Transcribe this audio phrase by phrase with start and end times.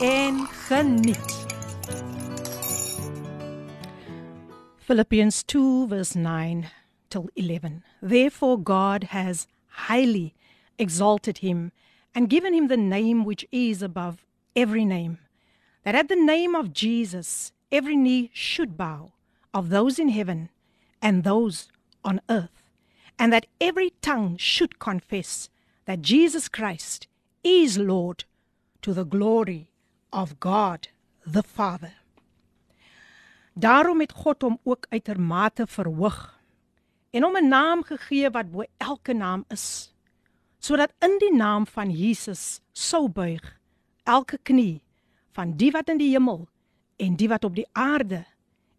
[0.00, 1.18] en geniet.
[4.78, 6.70] Philippians 2 verse 9
[7.10, 7.82] till 11.
[8.00, 10.34] Therefore God has highly
[10.78, 11.72] exalted him
[12.14, 14.24] and given him the name which is above
[14.56, 15.18] every name,
[15.84, 19.12] that at the name of Jesus every knee should bow,
[19.52, 20.48] of those in heaven
[21.02, 21.68] and those
[22.04, 22.62] on earth,
[23.18, 25.50] and that every tongue should confess
[25.84, 27.06] that Jesus Christ
[27.44, 28.24] is Lord
[28.80, 29.69] to the glory
[30.12, 30.88] of God
[31.32, 31.94] the Father.
[33.52, 36.38] Daarom het God hom ook uitermate verhoog
[37.10, 39.94] en hom 'n naam gegee wat bo elke naam is,
[40.58, 43.58] sodat in die naam van Jesus sou buig
[44.04, 44.82] elke knie
[45.32, 46.48] van die wat in die hemel
[46.96, 48.24] en die wat op die aarde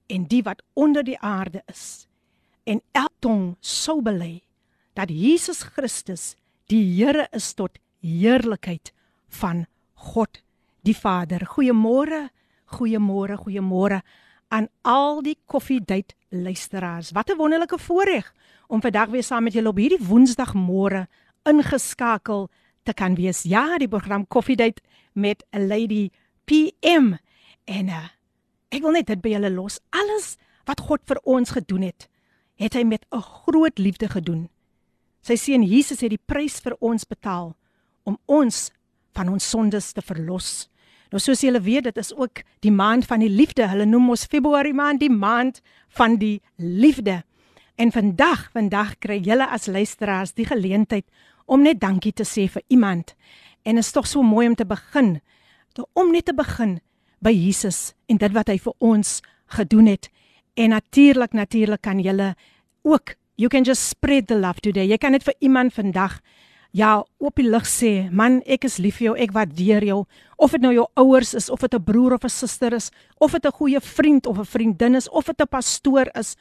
[0.07, 2.07] en die wat onder die aarde is
[2.63, 4.41] en elke tong sou bely
[4.97, 6.35] dat Jesus Christus
[6.71, 8.91] die Here is tot heerlikheid
[9.27, 10.41] van God
[10.80, 11.46] die Vader.
[11.46, 12.28] Goeiemôre,
[12.66, 14.02] goeiemôre, goeiemôre
[14.48, 17.12] aan al die koffiedייט luisteraars.
[17.12, 18.34] Wat 'n wonderlike voorreg
[18.66, 21.06] om vandag weer saam met julle op hierdie Woensdagmôre
[21.42, 22.48] ingeskakel
[22.82, 23.42] te kan wees.
[23.42, 24.80] Ja, die program Koffiedייט
[25.12, 26.10] met 'n lady
[26.44, 27.14] PM
[27.64, 28.08] en uh,
[28.68, 29.80] ek wil net dit by julle los.
[29.90, 32.08] Alles wat God vir ons gedoen het,
[32.54, 34.48] het hy met 'n groot liefde gedoen.
[35.20, 37.56] Sy seun Jesus het die prys vir ons betaal
[38.04, 38.70] om ons
[39.12, 40.68] van ons sondes te verlos.
[41.11, 43.67] Nou soos julle weet, dit is ook die maand van die liefde.
[43.67, 45.59] Hulle noem ons Februarie maand die maand
[45.97, 47.21] van die liefde.
[47.75, 51.05] En vandag, vandag kry julle as luisteraars die geleentheid
[51.51, 53.15] om net dankie te sê vir iemand.
[53.67, 55.17] En is tog so mooi om te begin,
[55.75, 56.77] te, om net te begin
[57.19, 59.19] by Jesus en dit wat hy vir ons
[59.57, 60.07] gedoen het.
[60.55, 62.35] En natuurlik, natuurlik kan julle
[62.87, 64.85] ook you can just spread the love today.
[64.87, 66.19] Jy kan dit vir iemand vandag
[66.71, 69.99] ja, op die lig sê, man, ek is lief vir jou, ek waardeer jou,
[70.41, 73.31] of dit nou jou ouers is, of dit 'n broer of 'n suster is, of
[73.31, 76.35] dit 'n goeie vriend of 'n vriendin is, of dit 'n pastoor is.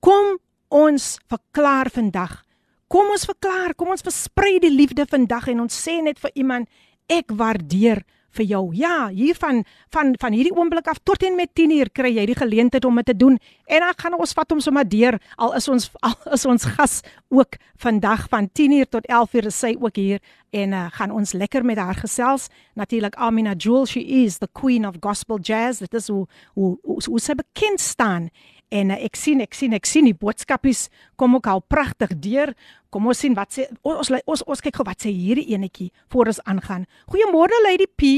[0.00, 0.38] Kom
[0.68, 2.44] ons verklaar vandag.
[2.88, 6.68] Kom ons verklaar, kom ons versprei die liefde vandag en ons sê net vir iemand,
[7.08, 8.02] ek waardeer
[8.36, 8.62] vir jou.
[8.76, 12.26] Ja, hier van van van hierdie oomblik af tot en met 10 uur kry jy
[12.26, 13.38] die geleentheid om dit te doen.
[13.66, 17.00] En dan gaan ons vat hom sommer deur al is ons al is ons gas
[17.28, 20.20] ook vandag van 10 uur tot 11 uur is sy ook hier
[20.50, 22.48] en uh, gaan ons lekker met haar gesels.
[22.74, 25.78] Natuurlik Amina Jewel, she is the queen of gospel jazz.
[25.78, 28.30] Dit is hoe hoe hoe, hoe sy bekend staan.
[28.70, 30.88] En uh, ek sien ek sien ek sien die boodskapies
[31.18, 32.54] kom ook al pragtig deur.
[32.90, 36.30] Kom ons sien wat sê ons ons ons kyk gou wat sê hierdie enetjie voor
[36.32, 36.86] ons aangaan.
[37.10, 38.14] Goeiemôre Lady P.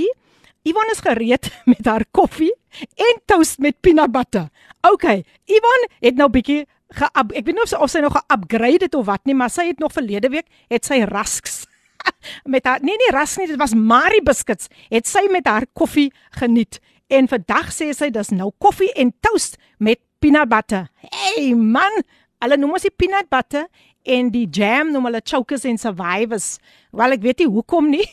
[0.68, 2.52] Ivan is gereed met haar koffie
[2.94, 4.48] en toast met peanut butter.
[4.86, 8.86] OK, Ivan het nou bietjie ge ek weet nie of sy of sy nog ge-upgrade
[8.86, 11.62] het of wat nie, maar sy het nog verlede week het sy rasks
[12.52, 14.70] met haar nee nee ras nie, dit was Marie biscuits.
[14.90, 16.80] Het sy met haar koffie geniet.
[17.12, 20.88] En vandag sê sy dis nou koffie en toast met peanut butter.
[21.10, 22.02] Hey man,
[22.42, 23.64] hulle noem ons die peanut butter
[24.06, 26.58] en die jam noem hulle chokers en survivors.
[26.94, 28.06] Wel ek weet nie hoekom nie.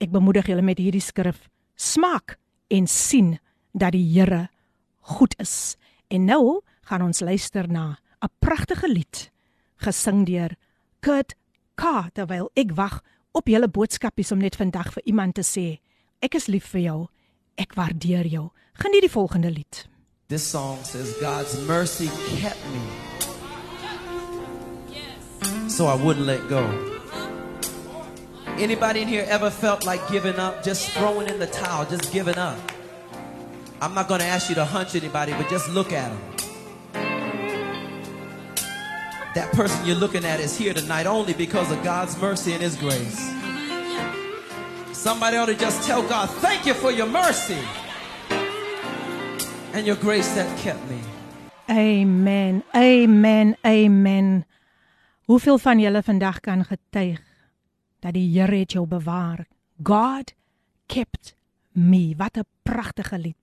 [0.00, 1.48] ek bemoedig julle met hierdie skrif.
[1.76, 2.38] Smaak
[2.72, 3.38] en sien
[3.72, 4.48] dat die Here
[5.00, 5.76] goed is.
[6.08, 9.30] En nou gaan ons luister na 'n pragtige lied
[9.76, 10.56] gesing deur
[11.00, 11.34] Kurt
[11.74, 13.00] K terwyl ek wag
[13.32, 15.80] op julle boodskapies om net vandag vir iemand te sê
[16.20, 17.08] ek is lief vir jou.
[17.56, 18.50] Ek waardeer jou.
[18.72, 19.88] Geniet die volgende lied.
[20.28, 22.08] This song says God's mercy
[22.40, 22.80] kept me.
[25.68, 26.89] So I wouldn't let go.
[28.60, 32.36] Anybody in here ever felt like giving up, just throwing in the towel, just giving
[32.36, 32.58] up?
[33.80, 36.20] I'm not going to ask you to hunch anybody, but just look at them.
[39.34, 42.76] That person you're looking at is here tonight only because of God's mercy and His
[42.76, 43.18] grace.
[44.92, 47.56] Somebody ought to just tell God, Thank you for your mercy
[49.72, 51.00] and your grace that kept me.
[51.70, 52.62] Amen.
[52.76, 53.56] Amen.
[53.64, 54.44] Amen.
[55.24, 57.29] Hoeveel van julle vandag kan getuig
[57.99, 59.47] dat die Here het jou bewaar?
[59.83, 60.33] God
[60.85, 61.35] kept
[61.71, 62.13] me.
[62.17, 63.37] Wat 'n pragtige lied.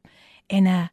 [0.46, 0.86] En 'n uh,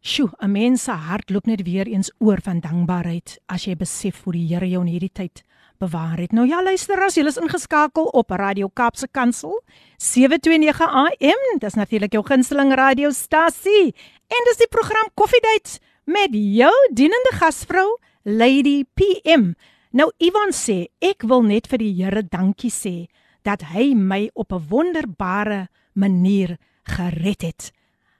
[0.00, 4.22] sjoe, 'n mens se hart loop net weer eens oor van dankbaarheid as jy besef
[4.22, 5.42] hoe die Here jou in hierdie tyd
[5.78, 6.32] bewaar het.
[6.32, 9.62] Nou ja, luister as jy is ingeskakel op Radio Kaapse Kansel
[9.96, 11.58] 729 AM.
[11.58, 13.94] Dis natuurlik jou gunsteling radiostasie.
[14.26, 19.52] En dis die program Koffiedייט met jou dienende gasvrou Lady PM.
[19.91, 23.09] Nou Ivan sê, ek wil net vir die Here dankie sê
[23.43, 27.71] dat hy my op 'n wonderbare manier gered het.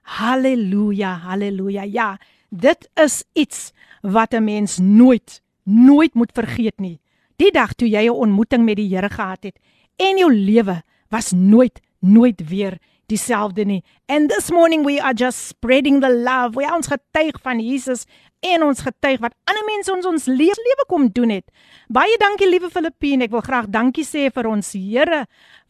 [0.04, 1.84] Halleluja, halleluja.
[1.84, 2.20] Ja,
[2.50, 3.72] dit is iets
[4.02, 7.00] wat 'n mens nooit nooit moet vergeet nie.
[7.38, 9.60] Die dag toe jy 'n ontmoeting met die Here gehad het
[9.96, 13.84] en jou lewe was nooit nooit weer dieselfde nie.
[14.08, 16.56] And this morning we are just spreading the love.
[16.56, 18.06] We ons getuig van Jesus
[18.42, 21.48] en ons getuig wat ander mense ons ons lewe kom doen het.
[21.90, 23.26] Baie dankie liewe Filippine.
[23.26, 25.26] Ek wil graag dankie sê vir ons Here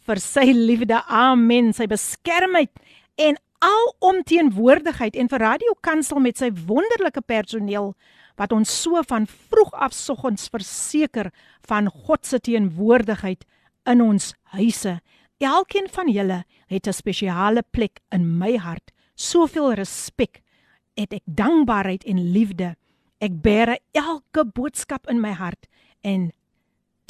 [0.07, 1.01] vir sy liefde.
[1.07, 1.73] Amen.
[1.75, 2.71] Sy beskermheid
[3.21, 7.91] en alomteenwoordigheid en vir Radio Kansel met sy wonderlike personeel
[8.39, 11.29] wat ons so van vroeg af soggens verseker
[11.69, 13.45] van God se teenwoordigheid
[13.91, 14.97] in ons huise.
[15.41, 18.91] Elkeen van julle het 'n spesiale plek in my hart.
[19.15, 20.41] Soveel respek,
[21.01, 22.75] het ek dankbaarheid en liefde.
[23.21, 25.67] Ek bære elke boodskap in my hart
[26.01, 26.31] en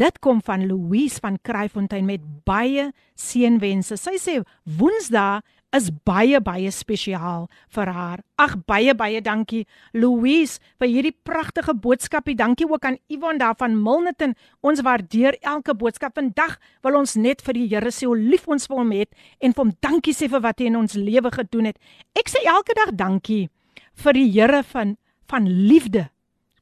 [0.01, 2.89] dit kom van Louise van Kraaifontein met baie
[3.19, 3.97] seënwense.
[3.99, 5.41] Sy sê Woensdae
[5.75, 7.45] is baie baie spesiaal
[7.75, 8.23] vir haar.
[8.41, 9.63] Ag baie baie dankie
[9.95, 12.35] Louise vir hierdie pragtige boodskapie.
[12.35, 14.35] Dankie ook aan Ivan daar van Milnerton.
[14.59, 16.17] Ons waardeer elke boodskap.
[16.17, 19.55] Vandag wil ons net vir die Here sê hoe lief ons vir hom het en
[19.55, 21.79] vir hom dankie sê vir wat hy in ons lewe gedoen het.
[22.19, 23.45] Ek sê elke dag dankie
[23.95, 24.97] vir die Here van
[25.31, 26.09] van liefde.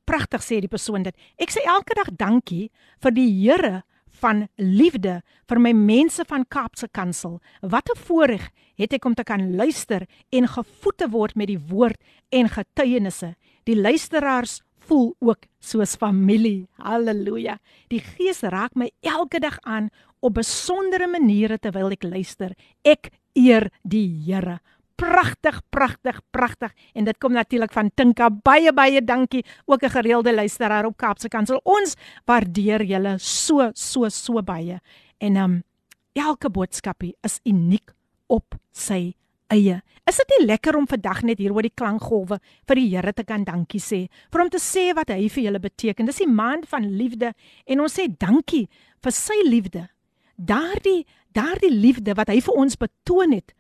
[0.06, 1.16] Pragtig sê die persoon dit.
[1.42, 2.70] Ek sê elke dag dankie
[3.02, 3.82] vir die Here
[4.22, 7.40] van liefde vir my mense van Kaapse Kansel.
[7.62, 11.60] Wat 'n voorreg het ek om te kan luister en gevoed te word met die
[11.60, 12.00] woord
[12.30, 13.36] en getuienisse.
[13.64, 16.68] Die luisteraars voel ook soos familie.
[16.78, 17.60] Halleluja.
[17.90, 19.90] Die Gees raak my elke dag aan
[20.20, 22.56] op besondere maniere terwyl ek luister.
[22.84, 24.60] Ek eer die Here
[25.00, 28.30] pragtig, pragtig, pragtig en dit kom natuurlik van Tinka.
[28.30, 31.62] Baie baie dankie ook 'n gereelde luisteraar op Kaapse Kansel.
[31.64, 34.80] Ons waardeer julle so so so baie.
[35.18, 35.64] En ehm um,
[36.14, 37.92] elke boodskapie is uniek
[38.28, 39.16] op sy
[39.48, 39.82] eie.
[40.06, 43.24] Is dit nie lekker om vandag net hier oor die klankgolwe vir die Here te
[43.24, 46.06] kan dankie sê, vir hom te sê wat hy vir julle beteken.
[46.06, 47.34] Dis die maand van liefde
[47.66, 48.68] en ons sê dankie
[49.04, 49.88] vir sy liefde.
[50.36, 53.54] Daardie daardie liefde wat hy vir ons betoon het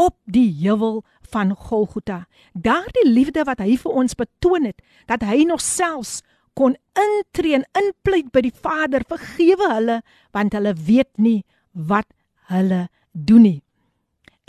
[0.00, 2.24] op die heuwel van Golgotha.
[2.52, 4.80] Daardie liefde wat hy vir ons betoon het,
[5.10, 6.20] dat hy nog selfs
[6.58, 9.98] kon intree en inpleit by die Vader, vergewe hulle
[10.34, 11.42] want hulle weet nie
[11.72, 12.08] wat
[12.50, 13.58] hulle doen nie.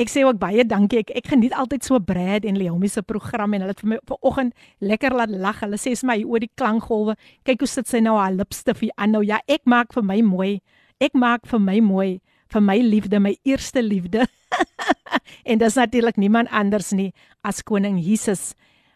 [0.01, 1.03] Ek sê ook baie dankie.
[1.03, 3.99] Ek ek geniet altyd so Brad en Leomi se program en hulle het vir my
[4.09, 5.59] vanoggend lekker laat lag.
[5.61, 7.17] Hulle sê vir my oor die klankgolwe.
[7.45, 9.21] Kyk hoe sit sy nou haar lipstifie aan nou.
[9.27, 10.53] Ja, ek maak vir my mooi.
[10.97, 12.11] Ek maak vir my mooi
[12.51, 14.25] vir my liefde, my eerste liefde.
[15.49, 18.53] en dis natuurlik niemand anders nie as koning Jesus.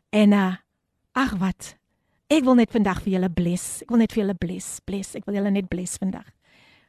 [0.10, 0.54] En uh
[1.16, 1.76] ag wat.
[2.28, 3.84] Ek wil net vandag vir julle bless.
[3.86, 5.16] Ek wil net vir julle bless, bless.
[5.16, 6.28] Ek wil julle net bless vandag.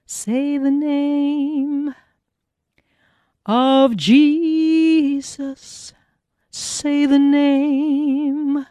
[0.07, 1.95] Say the name
[3.47, 5.93] of Jesus.
[6.51, 8.67] Say the name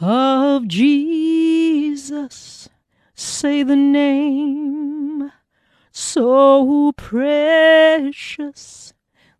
[0.00, 2.68] of Jesus.
[3.14, 5.30] Say the name
[5.92, 8.92] so precious.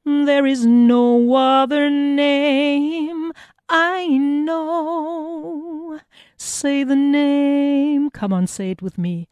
[0.04, 3.33] There is no other name
[3.69, 6.00] I know.
[6.37, 8.11] Say the name.
[8.11, 9.28] Come on, say it with me.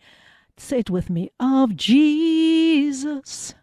[0.57, 1.31] Say it with me.
[1.41, 3.55] Of Jesus.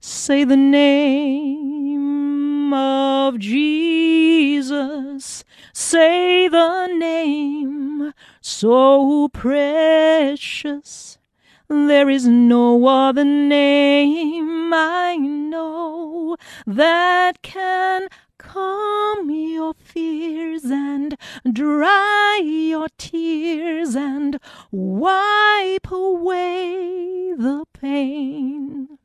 [0.00, 5.44] say the name of Jesus.
[5.72, 11.18] Say the name so precious.
[11.72, 16.36] There is no other name I know
[16.66, 18.08] that can
[18.38, 21.16] calm your fears and
[21.48, 24.40] dry your tears and
[24.72, 28.98] wipe away the pain.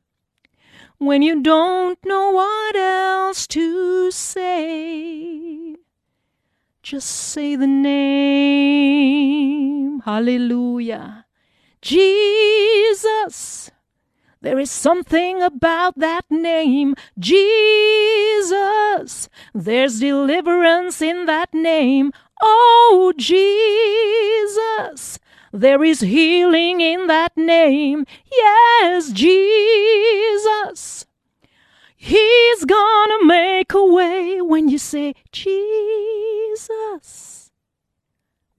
[0.98, 5.76] When you don't know what else to say,
[6.82, 8.96] just say the name.
[10.00, 11.25] Hallelujah.
[11.86, 13.70] Jesus.
[14.42, 19.30] There is something about that name, Jesus.
[19.54, 22.12] There's deliverance in that name,
[22.42, 25.20] oh Jesus.
[25.54, 31.06] There is healing in that name, yes, Jesus.
[31.96, 37.45] He's gonna make a way when you say Jesus.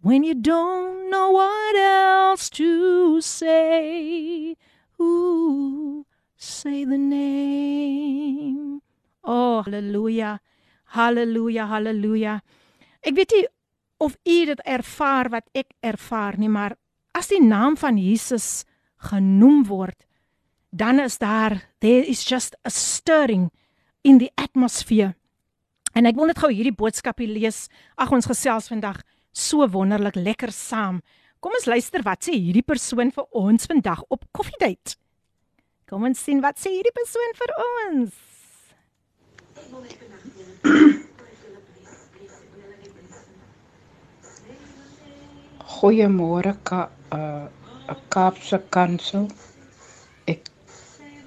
[0.06, 4.56] When you don't know what else to say.
[5.02, 8.82] Ooh, say the name.
[9.24, 10.38] Oh, hallelujah.
[10.94, 12.38] Hallelujah, hallelujah.
[13.02, 13.48] Ek weet nie
[13.98, 16.78] of u dit ervaar wat ek ervaar nie, maar
[17.10, 18.62] as die naam van Jesus
[19.10, 20.06] genoem word,
[20.70, 23.50] dan is daar there is just a stirring
[24.06, 25.16] in the atmosphere.
[25.98, 27.64] En ek wil net gou hierdie boodskapie lees.
[27.98, 29.02] Ag ons gesels vandag
[29.35, 31.01] so wonderlik lekker saam.
[31.39, 34.95] Kom ons luister wat sê hierdie persoon vir ons vandag op koffiedייט.
[35.89, 38.19] Kom ons sien wat sê hierdie persoon vir ons.
[45.71, 46.81] Goeiemôre ka
[47.17, 47.47] uh
[47.91, 49.25] 'n Kaapse kansel.
[50.33, 50.47] Ek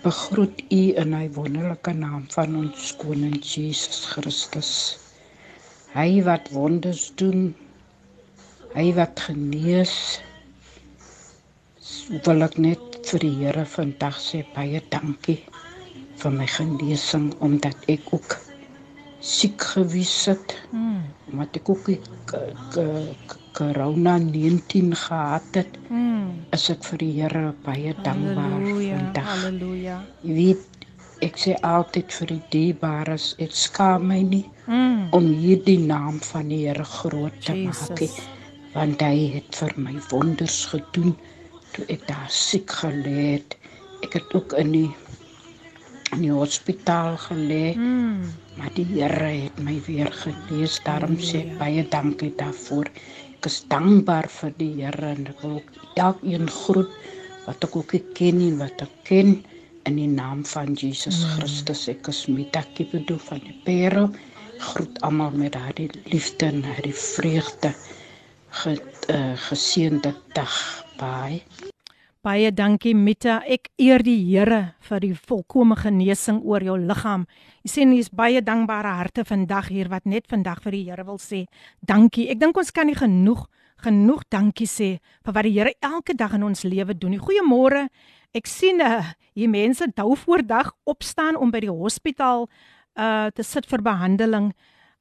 [0.05, 4.71] begroet u in hy wonderlike naam van ons koning Jesus Christus.
[5.93, 7.55] Hy wat wonders doen.
[8.76, 9.94] Hy wat genees.
[12.26, 15.40] Wil ek net vir die Here vandag sê baie dankie
[16.20, 18.36] vir my genesing omdat ek ook
[19.24, 20.56] siek gewees het.
[20.74, 21.02] Mm.
[21.32, 21.90] Omdat ek ook
[23.58, 25.80] corona 19 gehad het.
[25.90, 26.46] Mm.
[26.54, 28.98] is ek vir die Here baie dankbaar Halleluja.
[28.98, 29.28] vandag.
[29.34, 29.98] Halleluja.
[30.24, 30.86] Jy weet,
[31.26, 35.08] ek sê altyd vir die dierbares, ek skaam my nie Mm.
[35.18, 38.20] om hierdie naam van die Here groot te maak nie, Jesus.
[38.74, 41.16] Want hy het vir my wonders gedoen
[41.74, 43.56] toe ek daar siek gelê het.
[44.06, 44.90] Ek het ook in die
[46.16, 48.32] in die hospitaal gelê, Mm.
[48.58, 50.80] maar die Here het my weer genees.
[50.84, 52.90] Daarom sê ek baie dankie daarvoor.
[53.38, 55.62] Ek is dankbaar vir die Here en ek wil
[55.96, 56.90] elkeen groet
[57.46, 59.44] wat ek ook ken en wat ek ken
[59.86, 61.88] in die naam van Jesus Christus.
[61.88, 64.10] Ek is Mita Kipedo van die Pero.
[64.60, 67.74] Groet almal met daardie liefde en daardie vreugde.
[68.50, 68.78] Ge,
[69.10, 70.86] uh, geseënde dag.
[70.98, 71.44] Bye.
[72.26, 73.38] Baie dankie Mita.
[73.48, 77.28] Ek eer die Here vir die volkomme genesing oor jou liggaam.
[77.64, 81.22] Jy sien hier's baie dankbare harte vandag hier wat net vandag vir die Here wil
[81.22, 81.46] sê
[81.80, 82.26] dankie.
[82.34, 83.46] Ek dink ons kan nie genoeg
[83.80, 84.90] genoeg dankie sê
[85.24, 87.16] vir wat die Here elke dag in ons lewe doen.
[87.22, 87.86] Goeiemôre.
[88.36, 92.50] Ek sien uh, hier mense dou voordag opstaan om by die hospitaal
[93.00, 94.52] uh te sit vir behandeling.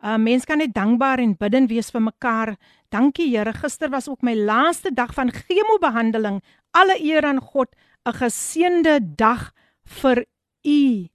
[0.01, 2.57] Mense kan net dankbaar en bidden wees vir mekaar.
[2.89, 3.53] Dankie Here.
[3.53, 6.43] Gister was ook my laaste dag van chemobehandeling.
[6.71, 7.75] Alle eer aan God.
[8.07, 9.53] 'n Geseënde dag
[9.85, 10.25] vir
[10.65, 11.09] u.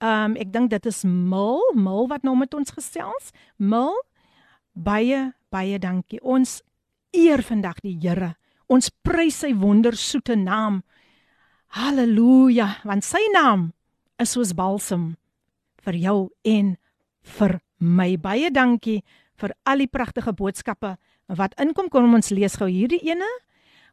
[0.00, 3.30] Um ek dink dit is Mil, Mil wat nou met ons gesels.
[3.56, 3.94] Mil,
[4.72, 6.20] baie baie dankie.
[6.20, 6.62] Ons
[7.12, 8.34] eer vandag die Here.
[8.66, 10.82] Ons prys sy wondersoete naam.
[11.68, 13.72] Halleluja, want sy naam
[14.18, 15.16] is soos balsem
[15.84, 16.76] vir jou en
[17.38, 18.16] vir my.
[18.16, 19.02] Baie dankie
[19.40, 20.96] vir al die pragtige boodskappe
[21.28, 21.90] wat inkom.
[21.90, 23.28] Kom ons lees gou hierdie ene.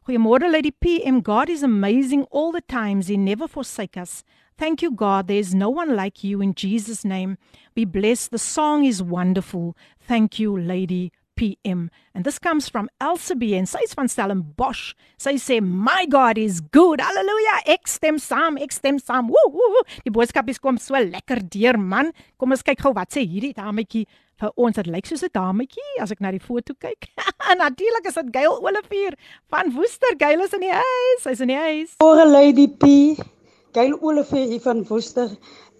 [0.06, 1.22] Goeiemôre Lady PM.
[1.22, 3.06] God is amazing all the times.
[3.08, 4.24] He never forsake us.
[4.58, 5.28] Thank you God.
[5.28, 7.38] There's no one like you in Jesus name.
[7.74, 8.30] Be blessed.
[8.30, 9.76] The song is wonderful.
[10.00, 11.90] Thank you Lady PM.
[12.14, 14.94] And this comes from Elsa B sy is van Stellenbosch.
[15.18, 17.00] Sy sê my God is good.
[17.00, 17.60] Halleluja.
[17.66, 18.58] Ek stem saam.
[18.58, 19.28] Ek stem saam.
[19.32, 19.84] Woe woe.
[20.04, 22.12] Die boodskapies kom so lekker deur man.
[22.38, 24.06] Kom ons kyk gou wat sê hierdie dametjie
[24.42, 24.76] vir ons.
[24.76, 27.08] Dit lyk soos 'n dametjie as ek na die foto kyk.
[27.64, 29.16] Natuurlik is dit Gail Olivier
[29.50, 30.16] van Woester.
[30.18, 31.22] Gail is in die huis.
[31.22, 31.96] Sy's in die huis.
[32.02, 33.16] Môre Lady P.
[33.72, 35.30] Gail Olivier hier van Woester.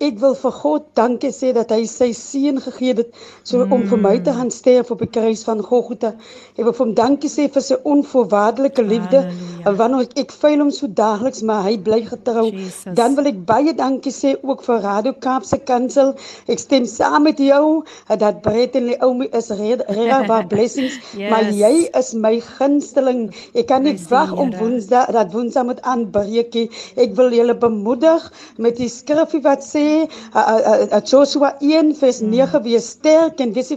[0.03, 3.11] Ek wil vir God dankie sê dat hy sy seun gegee het
[3.47, 3.75] so mm.
[3.77, 6.11] om vir my te gaan sterf op die kruis van Golgotha.
[6.57, 9.21] Ek wil vir hom dankie sê vir sy onvoorwaardelike liefde.
[9.23, 9.77] Halleluja.
[9.79, 12.49] Wanneer ek, ek vuil hom so daagliks, maar hy bly getrou.
[12.51, 12.97] Jesus.
[12.99, 16.11] Dan wil ek baie dankie sê ook vir Radio Kaapse Kansel.
[16.51, 19.87] Ek stem saam met jou dat Brett en Naomi is reg
[20.27, 21.31] waar blessings, yes.
[21.31, 23.29] maar jy is my gunsteling.
[23.55, 26.59] Ek kan nie wag om Woensdag dat Woensdag moet aanbreek.
[26.99, 28.27] Ek wil julle bemoedig
[28.59, 32.65] met die skrifgie wat sê uh, uh, uh, Joshua 1 vers 9 mm.
[32.67, 33.73] wees sterk en wees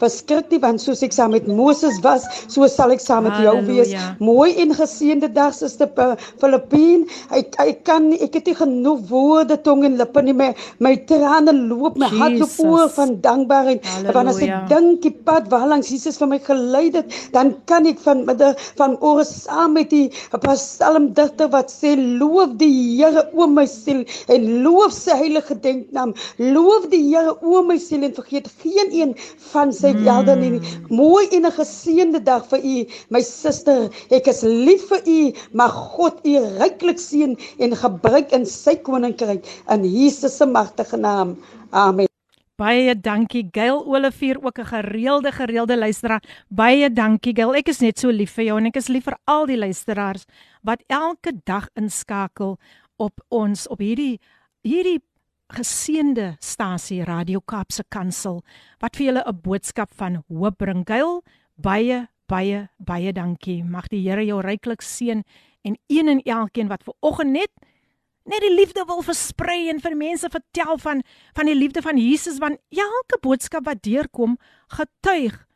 [0.00, 3.56] verskrik nie want soos ek saam met Moses was, so sal ek saam met jou
[3.68, 3.94] wees.
[4.22, 5.90] Mooi en geseënde dag sister
[6.40, 7.06] Filippine.
[7.36, 10.36] Ek ek kan ek het nie genoeg woorde tong en lippe nie.
[10.36, 10.50] My
[10.82, 13.86] my trane loop, my hart loop oor van dankbaarheid.
[14.14, 17.88] Want as ek dink die pad waar langs Jesus vir my gelei het, dan kan
[17.90, 18.24] ek van
[18.78, 20.08] van oor saam met die
[20.44, 22.70] psalmdigter wat sê loof die
[23.00, 26.14] Here o my siel en loof sy heilige denknaam.
[26.38, 29.14] Loof die Here o my siel en vergeet geen een
[29.52, 30.40] van sy welde mm.
[30.40, 30.74] nie.
[30.88, 32.76] Mooi en 'n geseënde dag vir u,
[33.08, 33.88] my suster.
[34.10, 39.46] Ek is lief vir u, maar God u ryklik seën en gebruik in sy koninkryk
[39.68, 41.36] in Jesus se magtige naam.
[41.70, 42.10] Amen.
[42.60, 46.22] Baie dankie Gail Olivier ook 'n gereelde gereelde luisteraar.
[46.48, 47.54] Baie dankie Gail.
[47.54, 50.24] Ek is net so lief vir jou en ek is lief vir al die luisteraars
[50.62, 52.58] wat elke dag inskakel
[52.96, 54.20] op ons op hierdie
[54.66, 55.00] hierdie
[55.50, 58.40] geseënde stasie Radio Kaapse Kansel
[58.82, 60.84] wat vir julle 'n boodskap van hoop bring.
[60.86, 61.22] Gail,
[61.56, 63.64] baie baie baie dankie.
[63.64, 65.24] Mag die Here jou ryklik seën
[65.64, 67.50] en een en elkeen wat ver oggend net
[68.24, 71.02] net die liefde wil versprei en vir mense vertel van
[71.34, 74.38] van die liefde van Jesus want elke boodskap wat deurkom
[74.68, 75.46] getuig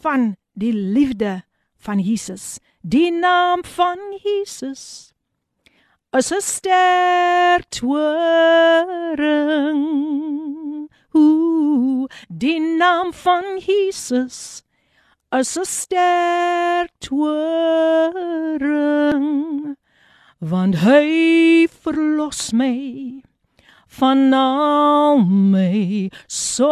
[0.00, 1.42] van die liefde
[1.76, 5.11] van Jesus die naam van Jesus
[6.12, 8.10] as 'n ster toring.
[11.14, 14.62] Ooh die naam van Jesus.
[15.30, 17.36] As 'n ster toring.
[20.38, 23.22] Want hy verlos my
[23.86, 26.70] van al my sondes.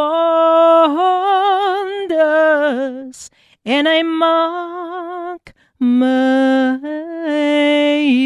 [3.63, 6.77] En hy maak my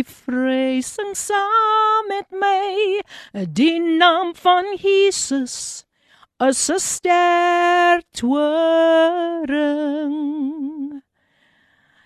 [0.02, 3.00] vreesing saam met my
[3.46, 5.84] die naam van Jesus
[6.40, 9.52] 'n ster toring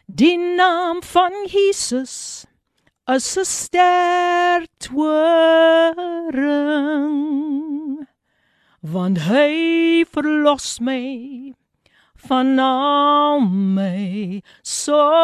[0.05, 2.45] die naam van Jesus
[3.09, 6.29] 'n ster toring
[8.81, 11.55] want hy verlos my
[12.27, 15.19] van al my sondes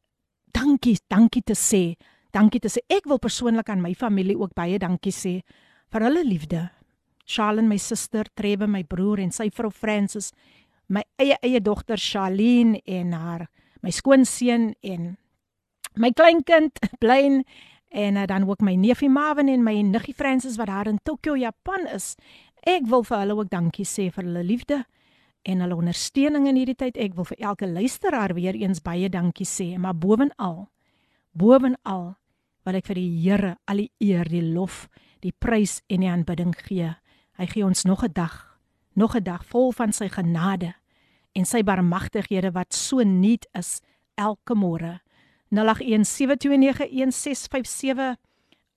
[0.51, 1.95] dankie, dankie te sê.
[2.31, 2.77] Dankie te sê.
[2.87, 5.41] Ek wil persoonlik aan my familie ook baie dankie sê
[5.91, 6.78] vir hulle liefde.
[7.29, 10.31] Charlene, my suster, Trebe, my broer en sy vrou Francis,
[10.89, 13.47] my eie eie dogter Charlene en haar
[13.85, 15.11] my skoonseun en
[15.99, 17.43] my kleinkind Blaine
[17.89, 21.35] en uh, dan ook my neefie Marvin en my niggie Francis wat daar in Tokyo,
[21.37, 22.15] Japan is.
[22.67, 24.83] Ek wil vir hulle ook dankie sê vir hulle liefde
[25.47, 26.97] en hulle ondersteuning in hierdie tyd.
[26.97, 30.67] Ek wil vir elke luisteraar weer eens baie dankie sê, maar bovenal,
[31.33, 32.13] bovenal
[32.67, 34.87] wil ek vir die Here al die eer, die lof,
[35.23, 36.91] die prys en die aanbidding gee.
[37.39, 38.59] Hy gee ons nog 'n dag,
[38.93, 40.73] nog 'n dag vol van sy genade
[41.33, 43.81] en sy barmagtighede wat so nuut is
[44.15, 45.01] elke môre.
[45.49, 48.15] 0817291657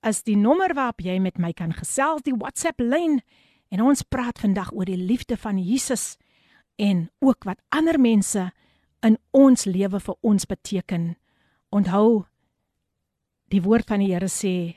[0.03, 3.22] is die nommer waarop jy met my kan gesels, die WhatsApp lyn
[3.72, 6.18] En ons praat vandag oor die liefde van Jesus
[6.77, 8.51] en ook wat ander mense
[9.01, 11.14] in ons lewe vir ons beteken.
[11.72, 12.27] Onthou
[13.48, 14.77] die woord van die Here sê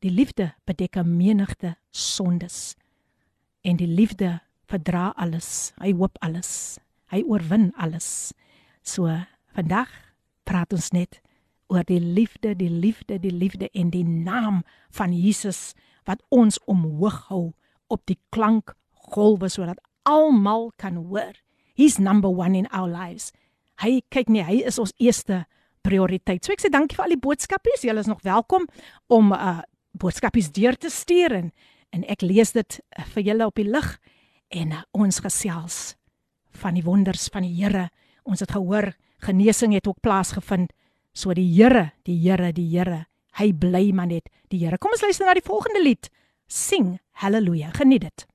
[0.00, 2.76] die liefde bedek 'n menigte sondes
[3.62, 5.72] en die liefde verdra alles.
[5.78, 6.78] Hy hoop alles.
[7.10, 8.32] Hy oorwin alles.
[8.82, 9.10] So
[9.54, 9.88] vandag
[10.44, 11.20] praat ons net
[11.68, 17.26] oor die liefde, die liefde, die liefde en die naam van Jesus wat ons omhoog
[17.28, 17.54] hou
[17.90, 21.34] op die klankgolwe sodat almal kan hoor.
[21.74, 23.32] He's number 1 in our lives.
[23.82, 25.44] Hy kyk nie, hy is ons eerste
[25.86, 26.44] prioriteit.
[26.44, 27.84] So ek sê dankie vir al die boodskapies.
[27.84, 28.68] Julle is nog welkom
[29.12, 29.62] om uh
[29.98, 31.50] boodskapies deur te stuur en
[31.94, 33.86] en ek lees dit uh, vir julle op die lig
[34.52, 35.96] en uh, ons gesels
[36.60, 37.88] van die wonders van die Here.
[38.26, 38.92] Ons het gehoor
[39.24, 40.72] genesing het ook plaasgevind.
[41.16, 43.06] So die Here, die Here, die Here,
[43.38, 44.78] hy bly maar net die Here.
[44.78, 46.10] Kom ons luister na die volgende lied.
[46.48, 47.72] Sing hallelujah.
[47.76, 48.26] Geniet dit.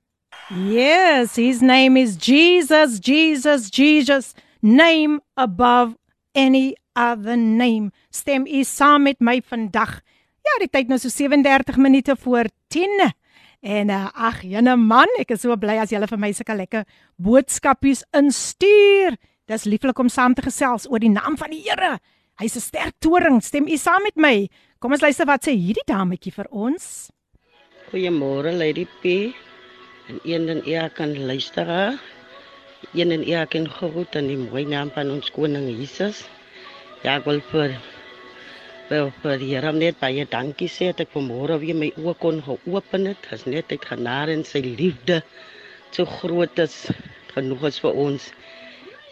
[0.51, 4.33] Yes, his name is Jesus, Jesus, Jesus.
[4.61, 5.95] Name above
[6.35, 7.91] any other name.
[8.09, 10.01] Stem u saam met my vandag.
[10.51, 12.89] Ja, die tyd nou so 37 minute voor 10.
[13.63, 16.81] En uh, ag, jene man, ek is so bly as julle vir my sulke lekker
[17.23, 19.15] boodskapies instuur.
[19.47, 22.01] Dis lieflik om saam te gesels oor die naam van die Here.
[22.41, 23.39] Hy's 'n sterk toring.
[23.39, 24.49] Stem u saam met my?
[24.79, 27.07] Kom ons luister wat sê hierdie dametjie vir ons.
[27.93, 29.31] Goeiemôre Lady P.
[30.09, 31.95] En een en elk kan luister.
[32.91, 36.27] Een en elk kan groet in die mooi naam van ons koning Jesus.
[37.03, 37.79] Ja, ek wil vir
[38.91, 42.41] wel vir die Here net baie dankie sê dat ek vanmôre weer my oë kon
[42.43, 43.19] geopen het.
[43.23, 45.21] Dit is net uit genade en sy liefde
[45.95, 46.75] so groot is
[47.31, 48.25] genoeg is vir ons.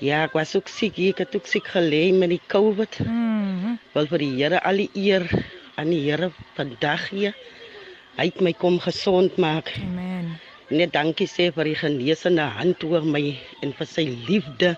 [0.04, 3.00] Ja, ek was ook siek, ek het ook siek gelê met die COVID.
[3.06, 5.26] Mm Wil vir die Here al die eer
[5.80, 7.32] aan die Here vandag gee.
[8.20, 9.72] Hy het my kom gesond maak.
[9.80, 10.36] Amen.
[10.70, 13.24] Net dankie sê vir die genesende hand oor my
[13.63, 14.76] en vir sy liefde.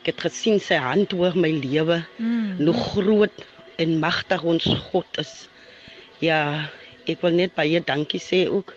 [0.00, 2.00] Ek het gesien sy hand oor my lewe.
[2.16, 2.64] Mm.
[2.64, 3.44] Hoe groot
[3.78, 5.32] en magtig ons God is.
[6.22, 6.66] Ja,
[7.06, 8.74] ek wil net baie dankie sê ook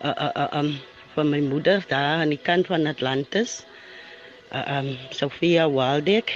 [0.00, 0.70] uh uh, uh um
[1.14, 3.60] vir my moeder daar aan die kant van Atlantis.
[4.50, 6.32] Uh, um Sofia Waldek.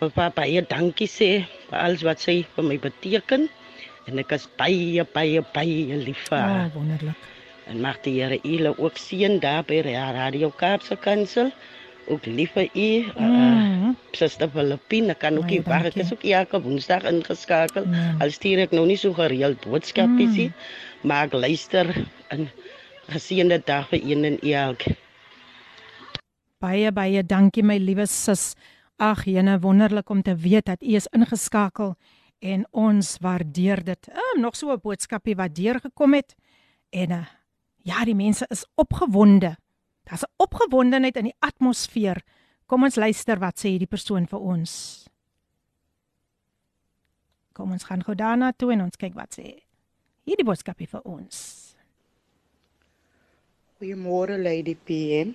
[0.00, 1.30] Vir papa baie dankie sê
[1.68, 3.50] vir alles wat sy vir my beteken.
[4.08, 6.70] En ek is baie baie baie lief vir haar.
[6.70, 7.28] Oh, wonderlik.
[7.70, 11.52] En mag die Here julle ook seën daar by Radio Kaapse Kansel.
[12.08, 13.04] Ook lief vir u.
[13.18, 13.92] Uh, Mhm.
[14.12, 15.84] Suster Filippine kan ook nie wag.
[15.84, 17.84] Ek is ook elke Woensdag ingeskakel.
[17.90, 18.14] Ja.
[18.20, 20.52] Al stuur ek nou nie so gereeld boodskapies nie,
[21.02, 21.90] maar ek luister
[22.28, 22.48] en
[23.12, 24.84] geseënde dag vir een en elk.
[26.62, 28.54] Baie baie dankie my liewe sis.
[28.96, 31.94] Ag, jene wonderlik om te weet dat u is ingeskakel
[32.38, 34.08] en ons waardeer dit.
[34.08, 36.34] Um, nog so 'n boodskapie wat deurgekom het
[36.90, 37.26] en uh,
[37.82, 39.56] ja, die mense is opgewonde.
[40.04, 42.22] Daar's 'n opgewondenheid in die atmosfeer.
[42.66, 45.04] Kom ons luister wat sê hierdie persoon vir ons.
[47.52, 49.62] Kom ons gaan gou daarna toe en ons kyk wat sê
[50.24, 51.36] hierdie boodskapie vir ons.
[53.78, 55.34] Goeiemôre Lady PM.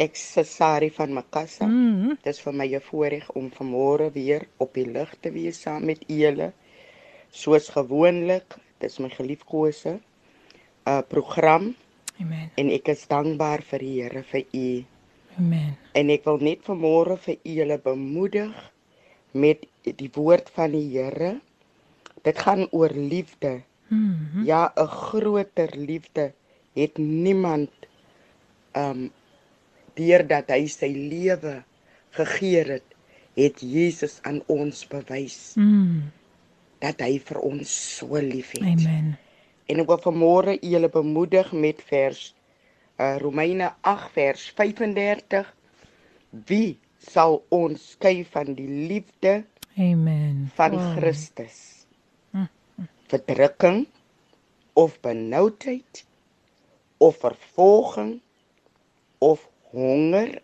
[0.00, 1.66] Ek is Sari van Makassa.
[1.66, 2.16] Mhm.
[2.24, 5.84] Dit is vir my 'n voorreg om vanmôre weer op die lig te wees saam
[5.84, 6.52] met julle.
[7.30, 10.00] Soos gewoonlik, dis my geliefkose
[10.86, 11.74] uh program
[12.20, 12.50] Amen.
[12.56, 14.84] en ek is dankbaar vir die Here vir u.
[15.38, 15.76] Amen.
[15.94, 18.54] En ek wil net vanmôre vir u julle bemoedig
[19.32, 21.40] met die woord van die Here.
[22.22, 23.62] Dit gaan oor liefde.
[23.88, 24.44] Mhm.
[24.46, 26.32] Ja, 'n groter liefde
[26.74, 27.70] het niemand
[28.74, 29.10] um
[29.94, 31.62] deurdat hy sy lewe
[32.10, 32.84] gegee het,
[33.36, 36.00] het Jesus aan ons bewys Mhm.
[36.80, 38.62] dat hy vir ons so liefhet.
[38.62, 39.16] Amen.
[39.66, 42.22] En ek wil vanmôre julle bemoedig met vers
[43.00, 45.48] uh Romeine 8 vers 35.
[46.50, 49.44] Wie sal ons skei van die liefde
[49.76, 50.50] Amen.
[50.54, 50.92] van Wow.
[50.96, 51.86] Christus?
[53.08, 53.86] Verdrukking
[54.72, 56.04] of benoudheid
[56.98, 58.20] of vervolging
[59.18, 60.40] of honger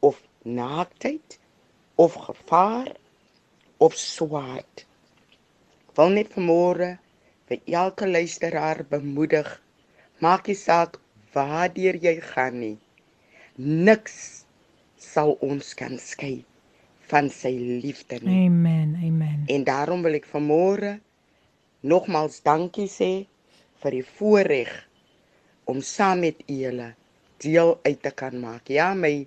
[0.00, 1.38] of naaktheid
[1.94, 2.92] of gevaar
[3.76, 4.86] of swaard.
[5.96, 6.96] Wil net vanmôre
[7.48, 9.48] vir elke luisteraar bemoedig.
[10.24, 10.98] Maak nie saak
[11.34, 12.76] waartoe jy gaan nie.
[13.56, 14.44] Niks
[14.98, 16.44] sal ons kan skei
[17.10, 17.52] van sy
[17.84, 18.46] liefde nie.
[18.46, 18.96] Amen.
[19.02, 19.44] Amen.
[19.46, 20.96] En daarom wil ek vanmôre
[21.86, 23.12] nogmals dankie sê
[23.82, 24.72] vir die voorreg
[25.70, 26.92] om saam met julle
[27.42, 28.70] deel uit te kan maak.
[28.72, 29.26] Ja, my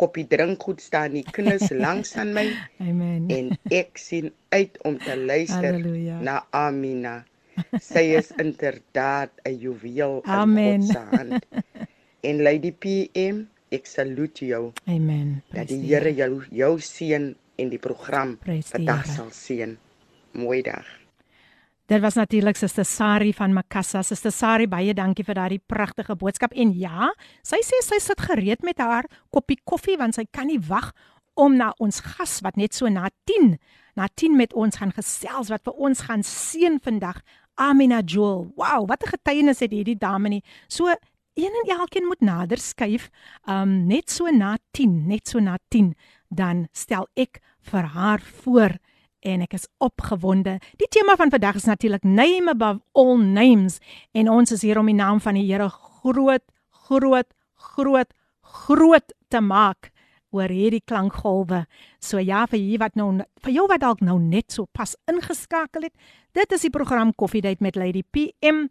[0.00, 2.46] koppie drinkgoed staan nie knus langs aan my
[2.82, 3.28] Amen.
[3.30, 6.18] en ek sien uit om te luister Halleluja.
[6.20, 7.22] na Amina.
[7.80, 10.80] Sy is inderdaad 'n juweel Amen.
[10.80, 11.46] in God se hand.
[12.24, 15.42] En Lady PM, ek salute jou Amen.
[15.52, 19.76] dat Prys die Here jou jou seën en die program die vandag sal seën.
[20.32, 20.86] Mooi dag.
[21.86, 24.02] Dit was natuurlik Suster Sari van Makassa.
[24.02, 26.54] Suster Sari, baie dankie vir daardie pragtige boodskap.
[26.56, 27.10] En ja,
[27.44, 30.94] sy sê sy sit gereed met haar koppie koffie want sy kan nie wag
[31.36, 33.58] om na ons gas wat net so na 10
[33.94, 37.20] na 10 met ons gaan gesels wat vir ons gaan seën vandag.
[37.54, 38.52] Amina Joel.
[38.56, 40.44] Wow, wat 'n getuienis het hierdie dame nie.
[40.68, 40.88] So
[41.34, 43.10] een en elkeen moet nader skuif.
[43.48, 45.94] Um net so na 10, net so na 10
[46.28, 48.78] dan stel ek vir haar voor
[49.20, 50.58] en ek is opgewonde.
[50.76, 53.78] Die tema van vandag is natuurlik name above all names
[54.12, 59.40] en ons is hier om die naam van die Here groot, groot, groot, groot te
[59.40, 59.93] maak
[60.33, 61.63] oor hierdie klankgolwe.
[62.01, 63.09] So ja, vir jy wat nou
[63.43, 65.95] vir jou wat dalk nou net so pas ingeskakel het,
[66.37, 68.67] dit is die program Koffiedייט met Lady PM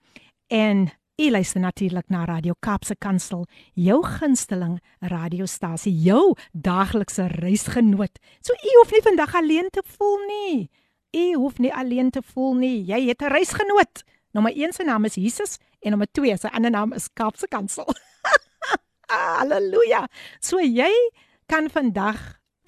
[0.55, 3.43] en jy luister natuurlik na Radio Kaapse Kansel,
[3.75, 8.21] jou gunsteling radiostasie, jou daaglikse reisgenoot.
[8.41, 10.69] So u hoef nie vandag alleen te voel nie.
[11.17, 12.85] U hoef nie alleen te voel nie.
[12.87, 14.05] Jy het 'n reisgenoot.
[14.33, 17.87] Nommer 1 se naam is Jesus en nommer 2 se ander naam is Kaapse Kansel.
[19.09, 20.07] Halleluja.
[20.41, 20.93] So jy
[21.48, 22.20] kan vandag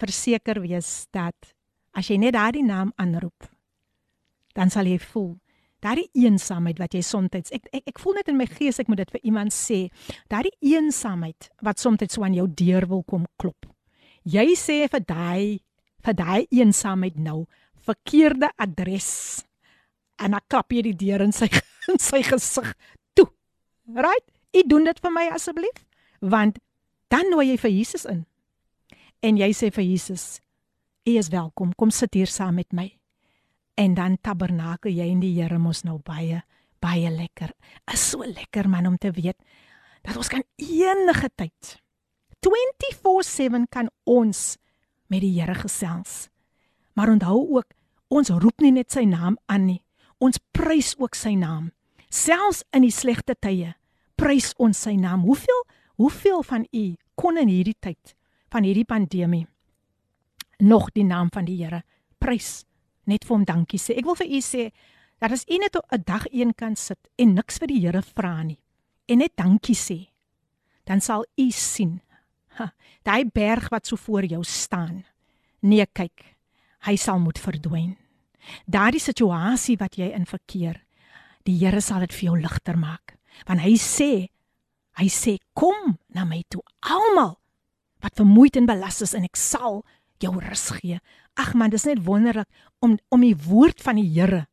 [0.02, 1.54] verseker wees dat
[1.96, 3.48] as jy net daardie naam aanroep,
[4.56, 5.36] dan sal jy voel
[5.86, 9.04] daardie eensaamheid wat jy soms ek, ek ek voel net in my gees ek moet
[9.04, 9.86] dit vir iemand sê,
[10.32, 13.68] daardie eensaamheid wat soms so aan jou deur wil kom klop.
[14.26, 15.62] Jy sê vir daai
[16.06, 17.46] vir daai eensaamheid nou
[17.86, 19.44] verkeerde adres.
[20.22, 21.50] En dan klap jy die deur in sy
[21.92, 22.72] in sy gesig
[23.18, 23.28] toe.
[23.86, 24.26] Right?
[24.56, 25.84] U doen dit vir my asseblief,
[26.22, 26.58] want
[27.14, 28.24] dan nooi jy vir Jesus in.
[29.22, 30.40] En jy sê vir Jesus,
[31.06, 32.88] U is welkom, kom sit hier saam met my.
[33.78, 36.42] En dan tabernakel jy in die Here mos nou baie
[36.82, 37.52] baie lekker.
[37.94, 39.38] Is so lekker man om te weet
[40.06, 41.78] dat ons kan enige tyd
[42.46, 44.58] 24/7 kan ons
[45.08, 46.30] met die Here gesels.
[46.94, 47.74] Maar onthou ook,
[48.08, 49.84] ons roep nie net sy naam aan nie.
[50.20, 51.72] Ons prys ook sy naam.
[52.10, 53.76] Selfs in die slegte tye
[54.16, 55.26] prys ons sy naam.
[55.28, 55.64] Hoeveel
[55.96, 58.16] hoeveel van u kon in hierdie tyd
[58.56, 59.44] van hierdie pandemie
[60.64, 61.84] nog die naam van die Here
[62.18, 62.64] prys?
[63.10, 63.96] net vir hom dankie sê.
[64.00, 64.70] Ek wil vir u sê
[65.22, 68.44] dat as u net 'n dag een kan sit en niks vir die Here vra
[68.44, 68.60] nie
[69.08, 70.10] en net dankie sê,
[70.86, 72.02] dan sal u sien.
[73.04, 75.06] Daai berg wat so voor jou staan.
[75.62, 76.36] Nee, kyk.
[76.80, 77.98] Hy sal moet verdwyn.
[78.66, 80.82] Daardie situasie wat jy in verkeer,
[81.44, 83.18] die Here sal dit vir jou ligter maak.
[83.46, 84.30] Want hy sê,
[84.98, 87.38] hy sê kom na my toe almal
[88.06, 89.82] wat vermoeid en belas is en ek sal
[90.22, 91.00] jou rus gee.
[91.42, 92.48] Ag man, dis net wonderlik
[92.86, 94.46] om om die woord van die Here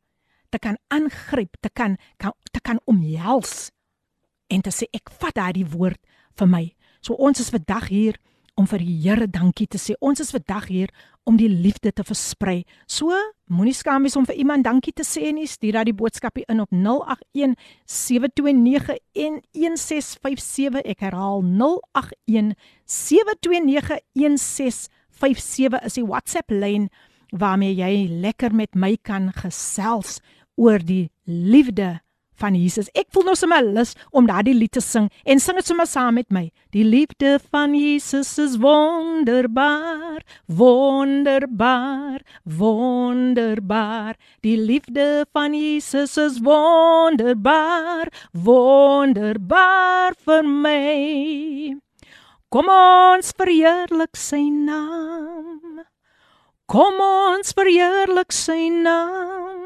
[0.53, 3.71] te kan aangryp, te kan, kan te kan omhels
[4.53, 6.01] en te sê ek vat daardie woord
[6.37, 6.63] vir my.
[7.01, 8.19] So ons is vandag hier
[8.59, 9.95] om vir die Here dankie te sê.
[10.01, 10.91] Ons is vandag hier
[11.25, 12.63] om die liefde te versprei.
[12.87, 13.15] So
[13.51, 15.47] moenie skaam wees om vir iemand dankie te sê nie.
[15.49, 17.55] Stuur daai boodskapie in op 081
[17.89, 20.83] 729 1657.
[20.83, 22.53] Ek herhaal 081
[22.85, 26.89] 729 1657 is die WhatsApp lyn
[27.33, 30.19] waarmee jy lekker met my kan gesels
[30.59, 32.03] oor die liefde
[32.41, 32.89] van Jesus.
[32.97, 36.17] Ek voel nou sommer lus om daardie lied te sing en sing dit sommer saam
[36.19, 36.47] met my.
[36.73, 44.17] Die liefde van Jesus is wonderbaar, wonderbaar, wonderbaar.
[44.41, 51.79] Die liefde van Jesus is wonderbaar, wonderbaar vir my.
[52.53, 55.81] Kom ons verheerlik sy naam.
[56.69, 59.62] Kom ons verheerlik sy naam.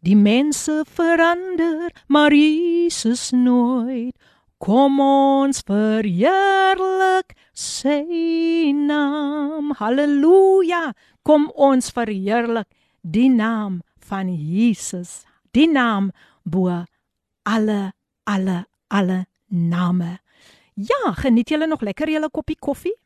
[0.00, 4.16] Die mense verander, maar Jesus nooit.
[4.60, 9.74] Kom ons verheerlik sy naam.
[9.76, 10.94] Halleluja.
[11.22, 12.68] Kom ons verheerlik
[13.00, 15.22] die naam van Jesus.
[15.52, 16.12] Die naam
[16.44, 16.84] bo
[17.44, 17.92] alle
[18.24, 20.18] alle alle name.
[20.74, 22.96] Ja, geniet julle nog lekker julle koppie koffie?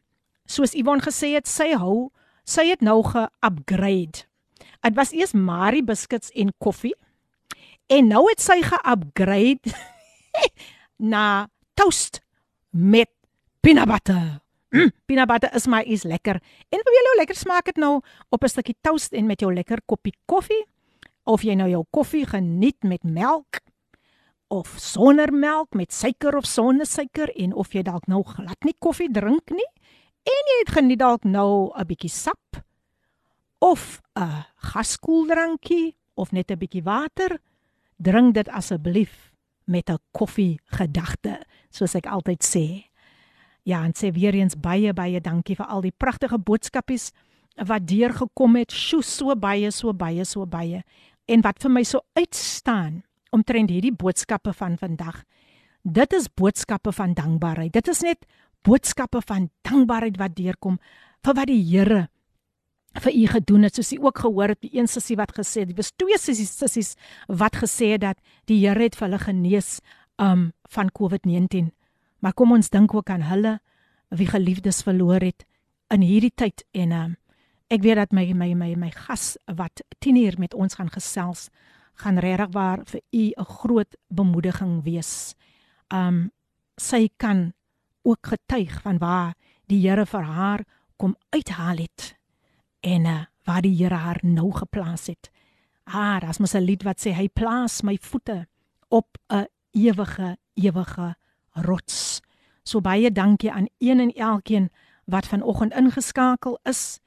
[0.47, 2.13] Soos Yvonne gesê het, sy hou,
[2.45, 4.29] sy het nou ge-upgrade.
[4.85, 6.95] Dit was eers Marie biscuits en koffie.
[7.89, 9.73] En nou het sy ge-upgrade
[11.13, 12.21] na toast
[12.71, 13.09] met
[13.65, 14.43] peanut butter.
[14.75, 16.41] Mm, peanut butter is my is lekker.
[16.69, 19.81] En vir julle lekker smaak dit nou op 'n stukkie toast en met jou lekker
[19.87, 20.65] koppie koffie
[21.25, 23.61] of jy nou jou koffie geniet met melk
[24.49, 28.77] of sonder melk met suiker of sonder suiker en of jy dalk nou glad nie
[28.79, 29.71] koffie drink nie
[30.29, 32.61] en jy het geniet dalk nou 'n bietjie sap
[33.65, 37.41] of 'n gaskoeldrankie of net 'n bietjie water
[37.97, 39.33] drink dit asseblief
[39.65, 42.91] met 'n koffie gedagte, soos ek altyd sê.
[43.63, 47.13] Ja, en sê weer eens baie baie dankie vir al die pragtige boodskapies
[47.57, 48.73] wat deurgekom het.
[48.73, 50.83] Sjoe, so baie, so baie, so baie.
[51.27, 55.25] En wat vir my so uitstaan omtrent hierdie boodskappe van vandag.
[55.83, 57.73] Dit is boodskappe van dankbaarheid.
[57.73, 58.27] Dit is net
[58.63, 60.79] boodskappe van dankbaarheid wat deurkom
[61.23, 62.09] vir wat die Here
[63.03, 63.75] vir u gedoen het.
[63.75, 66.53] Soos u ook gehoor het, die een sussie wat gesê het, die was twee sissies
[66.59, 66.95] sissies
[67.27, 68.19] wat gesê het dat
[68.51, 69.81] die Here het vir hulle genees
[70.23, 71.73] um van COVID-19.
[72.23, 73.59] Maar kom ons dink ook aan hulle
[74.15, 75.45] wie geliefdes verloor het
[75.91, 77.17] in hierdie tyd en um
[77.73, 81.49] ek weet dat my my my my gas wat 10 uur met ons gaan gesels
[81.99, 85.35] gaan regtig waar vir u 'n groot bemoediging wees.
[85.91, 86.31] Um
[86.77, 87.53] sy kan
[88.03, 89.35] ook getuig van waar
[89.67, 90.65] die Here vir haar
[90.97, 92.15] kom uithaal het
[92.85, 95.31] en uh, waar die Here haar nou geplaas het.
[95.85, 98.47] Ah, daar's mos 'n lied wat sê hy plaas my voete
[98.89, 101.15] op 'n ewige ewige
[101.53, 102.21] rots.
[102.63, 104.71] So baie dankie aan een en elkeen
[105.05, 107.01] wat vanoggend ingeskakel is.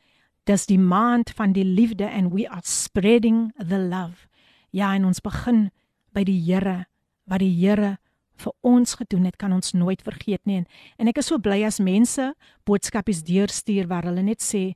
[0.43, 4.27] Dis die maand van die liefde and we are spreading the love.
[4.69, 5.71] Ja, en ons begin
[6.13, 6.85] by die Here
[7.23, 7.97] wat die Here
[8.35, 10.57] vir ons gedoen het, kan ons nooit vergeet nie.
[10.57, 10.65] En,
[10.97, 14.75] en ek is so bly as mense boodskapies deurstuur waar hulle net sê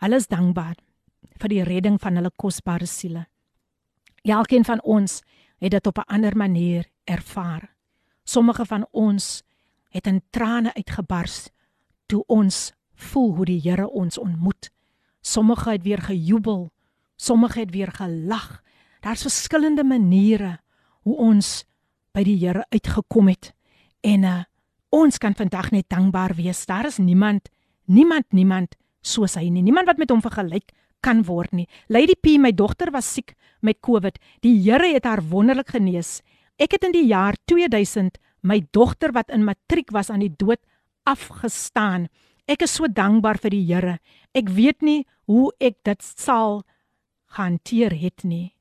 [0.00, 0.76] hulle is dankbaar
[1.40, 3.26] vir die redding van hulle kosbare siele.
[4.24, 5.20] Elkeen van ons
[5.60, 7.76] het dit op 'n ander manier ervaar.
[8.24, 9.42] Sommige van ons
[9.90, 11.48] het in trane uitgebars
[12.06, 14.70] toe ons voel hoe die Here ons ontmoet.
[15.20, 16.70] Sommige het weer gejubel,
[17.16, 18.62] sommige het weer gelag.
[19.00, 20.58] Daar's verskillende maniere
[21.02, 21.64] hoe ons
[22.12, 23.52] by die Here uitgekom het.
[24.00, 24.42] En uh,
[24.88, 26.66] ons kan vandag net dankbaar wees.
[26.66, 27.48] Daar is niemand,
[27.84, 29.64] niemand, niemand soos hy nie.
[29.64, 30.72] Niemand wat met hom vergelyk
[31.04, 31.66] kan word nie.
[31.88, 33.34] Lady P, my dogter was siek
[33.64, 34.18] met COVID.
[34.44, 36.20] Die Here het haar wonderlik genees.
[36.60, 40.60] Ek het in die jaar 2000 my dogter wat in matriek was aan die dood
[41.08, 42.08] afgestaan.
[42.48, 43.98] Ek is so dankbaar vir die Here.
[44.36, 46.62] Ek weet nie hoe ek dit sal
[47.36, 48.52] hanteer het nie.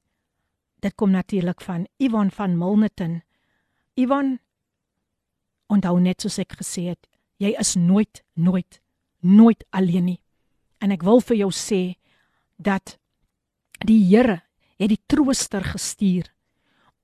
[0.80, 3.21] Dit kom natuurlik van Ivan van Milnerton.
[3.99, 4.38] Ivan
[5.69, 7.08] onthou net soos ek gesê het,
[7.39, 8.80] jy is nooit nooit
[9.19, 10.19] nooit alleen nie.
[10.80, 11.96] En ek wil vir jou sê
[12.58, 12.98] dat
[13.86, 14.42] die Here
[14.80, 16.32] het die trooster gestuur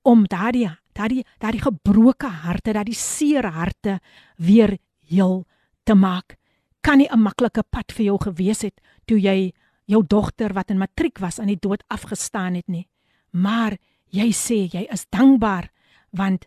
[0.06, 3.98] om daardie daardie daardie gebroke harte, daardie seer harte
[4.36, 5.44] weer heel
[5.84, 6.36] te maak.
[6.80, 9.52] Kan nie 'n maklike pad vir jou gewees het toe jy
[9.86, 12.88] jou dogter wat in matriek was aan die dood afgestaan het nie.
[13.30, 13.76] Maar
[14.10, 15.70] jy sê jy is dankbaar
[16.10, 16.46] want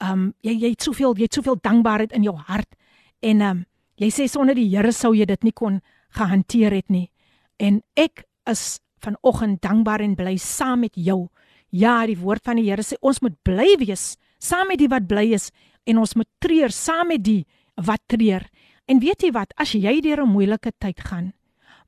[0.00, 2.76] ehm um, jy jy het soveel jy het soveel dankbaarheid in jou hart
[3.20, 3.64] en ehm um,
[3.96, 7.10] jy sê sonder die Here sou jy dit nie kon gehanteer het nie.
[7.56, 11.28] En ek is vanoggend dankbaar en bly saam met jou.
[11.70, 15.06] Ja, die woord van die Here sê ons moet bly wees saam met die wat
[15.08, 15.50] bly is
[15.86, 17.44] en ons moet treur saam met die
[17.86, 18.44] wat treur.
[18.86, 21.32] En weet jy wat, as jy deur 'n moeilike tyd gaan,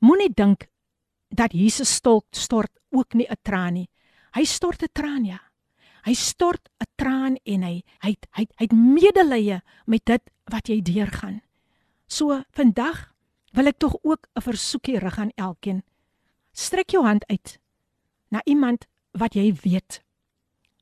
[0.00, 0.68] moenie dink
[1.30, 3.88] dat Jesus stort stort ook nie 'n traan nie.
[4.34, 5.40] Hy stort 'n traan ja.
[6.04, 11.42] Hy stort 'n traan en hy hy hy hy't medelee met dit wat jy deurgaan.
[12.08, 13.12] So vandag
[13.52, 15.82] wil ek tog ook 'n versoekie rig aan elkeen.
[16.52, 17.58] Strek jou hand uit
[18.28, 20.02] na iemand wat jy weet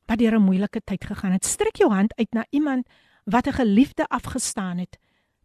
[0.07, 1.45] wat deur 'n moeilike tyd gegaan het.
[1.45, 2.87] Strek jou hand uit na iemand
[3.25, 4.99] wat 'n geliefde afgestaan het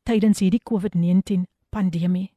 [0.03, 2.34] tydens hierdie COVID-19 pandemie.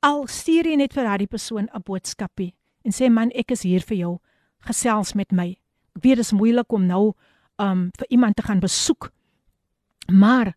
[0.00, 3.80] Al stuur jy net vir daardie persoon 'n boodskapie en sê man, ek is hier
[3.80, 4.18] vir jou.
[4.58, 5.58] Gesels met my.
[5.96, 7.12] Ek weet dit is moeilik om nou
[7.56, 9.10] um vir iemand te gaan besoek.
[10.12, 10.54] Maar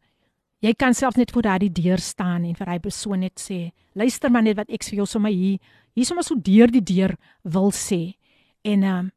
[0.64, 4.32] jy kan self net voor daardie deur staan en vir daai persoon net sê, luister
[4.32, 5.60] maar net wat ek vir jou sommer hier,
[5.94, 8.18] hier sommer so deur die deur wil sê.
[8.66, 9.12] En um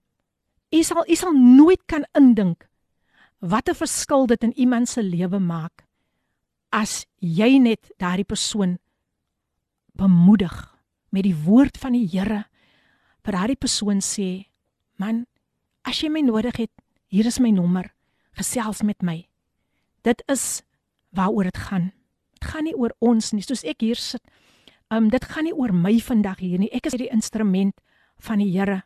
[0.70, 2.68] jy sal jy sal nooit kan indink
[3.40, 5.86] wat 'n verskil dit in iemand se lewe maak
[6.70, 8.78] as jy net daardie persoon
[9.96, 10.54] bemoedig
[11.10, 12.44] met die woord van die Here
[13.24, 14.46] vir daardie persoon sê
[14.96, 15.26] man
[15.84, 16.72] as jy my nodig het,
[17.08, 17.90] hier is my nommer.
[18.36, 19.26] Gesels met my.
[20.04, 20.62] Dit is
[21.16, 21.90] waaroor dit gaan.
[22.38, 24.22] Dit gaan nie oor ons nie, soos ek hier sit.
[24.90, 26.70] Um dit gaan nie oor my vandag hier nie.
[26.74, 27.76] Ek is die instrument
[28.18, 28.82] van die Here.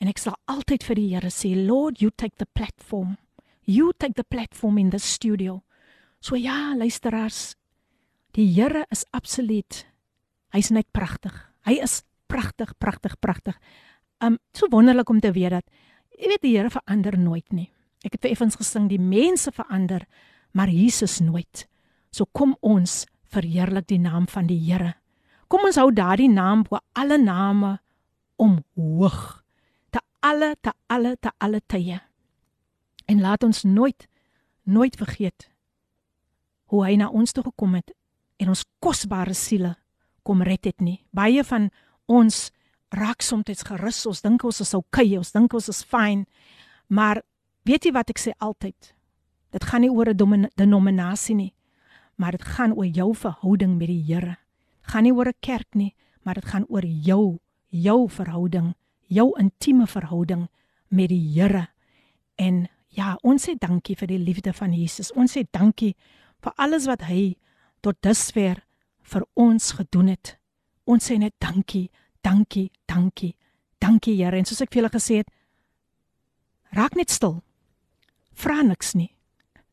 [0.00, 3.16] En ek sal altyd vir die Here sê, Lord, you take the platform.
[3.64, 5.62] You take the platform in the studio.
[6.20, 7.56] So ja, luisteraars,
[8.36, 9.84] die Here is absoluut.
[10.52, 11.32] Hy's net pragtig.
[11.64, 13.56] Hy is pragtig, pragtig, pragtig.
[14.20, 15.66] Um so wonderlik om te weet dat
[16.22, 17.70] Jy weet die Here verander nooit nie.
[18.06, 20.04] Ek het vir effens gesing die mense verander,
[20.52, 21.66] maar Jesus nooit.
[22.10, 24.94] So kom ons verheerlik die naam van die Here.
[25.48, 27.78] Kom ons hou daardie naam bo alle name
[28.40, 29.42] omhoog.
[29.90, 32.00] Te alle te alle te alle tye.
[33.06, 34.08] En laat ons nooit
[34.62, 35.48] nooit vergeet
[36.70, 37.90] hoe hy na ons toe gekom het
[38.40, 39.74] en ons kosbare siele
[40.22, 41.02] kom red het nie.
[41.10, 41.70] Baie van
[42.06, 42.50] ons
[42.92, 44.04] raak soms gerus.
[44.06, 46.26] Ons dink ons is okay, ons dink ons is fyn.
[46.88, 47.22] Maar
[47.66, 48.94] weet jy wat ek sê altyd?
[49.52, 51.54] Dit gaan nie oor 'n denominasie nie,
[52.16, 54.36] maar dit gaan oor jou verhouding met die Here.
[54.80, 57.38] Dit gaan nie oor 'n kerk nie, maar dit gaan oor jou,
[57.68, 58.74] jou verhouding,
[59.06, 60.48] jou intieme verhouding
[60.88, 61.68] met die Here.
[62.36, 65.12] En ja, ons sê dankie vir die liefde van Jesus.
[65.12, 65.94] Ons sê dankie
[66.40, 67.36] vir alles wat hy
[67.80, 68.64] tot dusver
[69.02, 70.38] vir ons gedoen het.
[70.84, 71.90] Ons sê net dankie,
[72.22, 73.36] dankie, dankie.
[73.78, 74.36] Dankie Here.
[74.36, 75.30] En soos ek vir julle gesê het,
[76.70, 77.40] raak net stil.
[78.32, 79.10] Vra niks nie.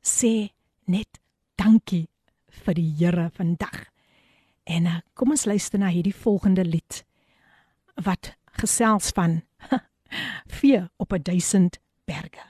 [0.01, 0.49] Sê
[0.85, 1.19] net
[1.55, 2.07] dankie
[2.65, 3.87] vir die Here vandag.
[4.69, 7.03] En uh, kom ons luister na hierdie volgende lied
[7.99, 9.41] wat gesels van
[10.59, 12.45] vee op 'n duisend berge.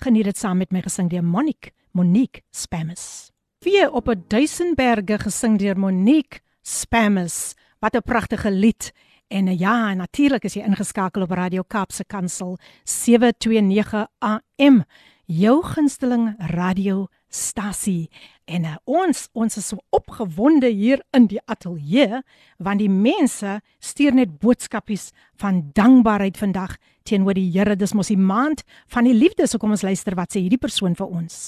[0.00, 3.30] Geniet dit saam met my gesing deur Monique, Monique Spammers.
[3.60, 7.54] Vee op 'n duisend berge gesing deur Monique Spammers.
[7.78, 8.92] Wat 'n pragtige lied.
[9.28, 14.84] En uh, ja, natuurlik is jy ingeskakel op Radio Kaapse Kansel 729 AM,
[15.30, 18.10] jou gunsteling radiostasie.
[18.50, 22.22] En uh, ons ons is so opgewonde hier in die ateljee
[22.58, 26.74] want die mense stuur net boodskapies van dankbaarheid vandag
[27.06, 27.76] teenoor die Here.
[27.76, 29.46] Dis mos die maand van die liefde.
[29.46, 31.40] So kom ons luister wat sê hierdie persoon vir ons.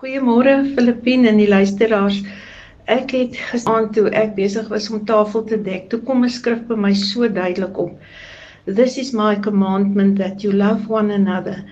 [0.00, 2.22] Goeiemôre Filippine en die luisteraars.
[2.90, 5.90] Ek het gestaan toe ek besig was om tafel te dek.
[5.92, 7.92] Toe kom 'n skrif by my so duidelik op.
[8.66, 11.64] This is my commandment that you love one another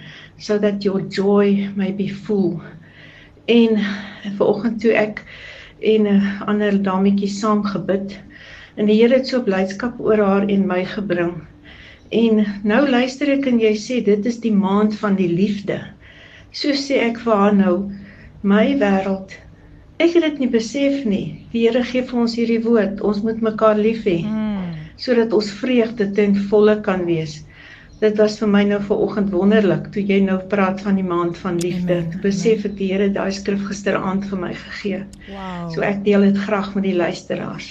[0.43, 2.61] so that your joy may be full.
[3.47, 3.79] En
[4.39, 5.23] vanoggend toe ek
[5.79, 8.19] en 'n ander dametjie saam gebid
[8.77, 11.35] en die Here het so blydskap oor haar en my gebring.
[12.11, 15.79] En nou luister ek en jy sê dit is die maand van die liefde.
[16.51, 17.77] So sê ek vir haar nou,
[18.43, 19.39] my wêreld.
[19.99, 21.47] Ek het dit nie besef nie.
[21.53, 24.19] Die Here gee vir ons hierdie woord, ons moet mekaar lief hê.
[24.27, 24.75] Mm.
[24.97, 27.45] Sodat ons vreugde ten volle kan wees
[28.03, 31.61] dit was vir my nou vanoggend wonderlik toe jy nou praat van die maand van
[31.63, 32.01] liefde.
[32.03, 35.05] Amen, besef ek die Here daai skrif gisteraand vir my gegee.
[35.29, 35.69] Wow.
[35.75, 37.71] So ek deel dit graag met die luisteraars.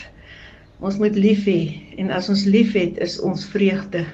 [0.81, 1.59] Ons moet lief hê
[1.99, 4.05] en as ons liefhet is ons vreugde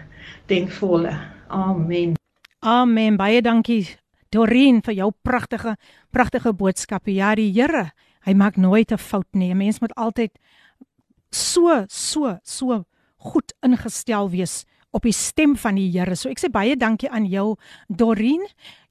[0.50, 1.14] ten volle.
[1.54, 2.18] Amen.
[2.66, 3.20] Amen.
[3.20, 3.86] Baie dankie
[4.34, 5.78] Dorien vir jou pragtige
[6.12, 7.08] pragtige boodskap.
[7.08, 7.92] Ja, die Here,
[8.26, 9.52] hy maak nooit 'n fout nie.
[9.54, 10.34] 'n Mens moet altyd
[11.32, 12.86] so so so
[13.18, 16.16] goed ingestel wees op die stem van die Here.
[16.16, 17.56] So ek sê baie dankie aan jou
[17.88, 18.46] Dorien.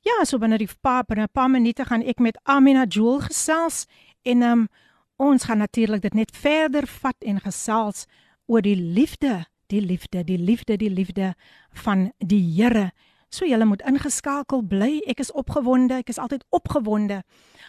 [0.07, 3.87] Ja, so binne die paar binne 'n paar minute gaan ek met Amina Joel gesels
[4.23, 4.69] en um,
[5.17, 8.07] ons gaan natuurlik dit net verder vat en gesels
[8.47, 11.35] oor die liefde, die liefde, die liefde, die liefde
[11.73, 12.93] van die Here.
[13.31, 15.01] So julle moet ingeskakel bly.
[15.07, 15.99] Ek is opgewonde.
[15.99, 17.23] Ek is altyd opgewonde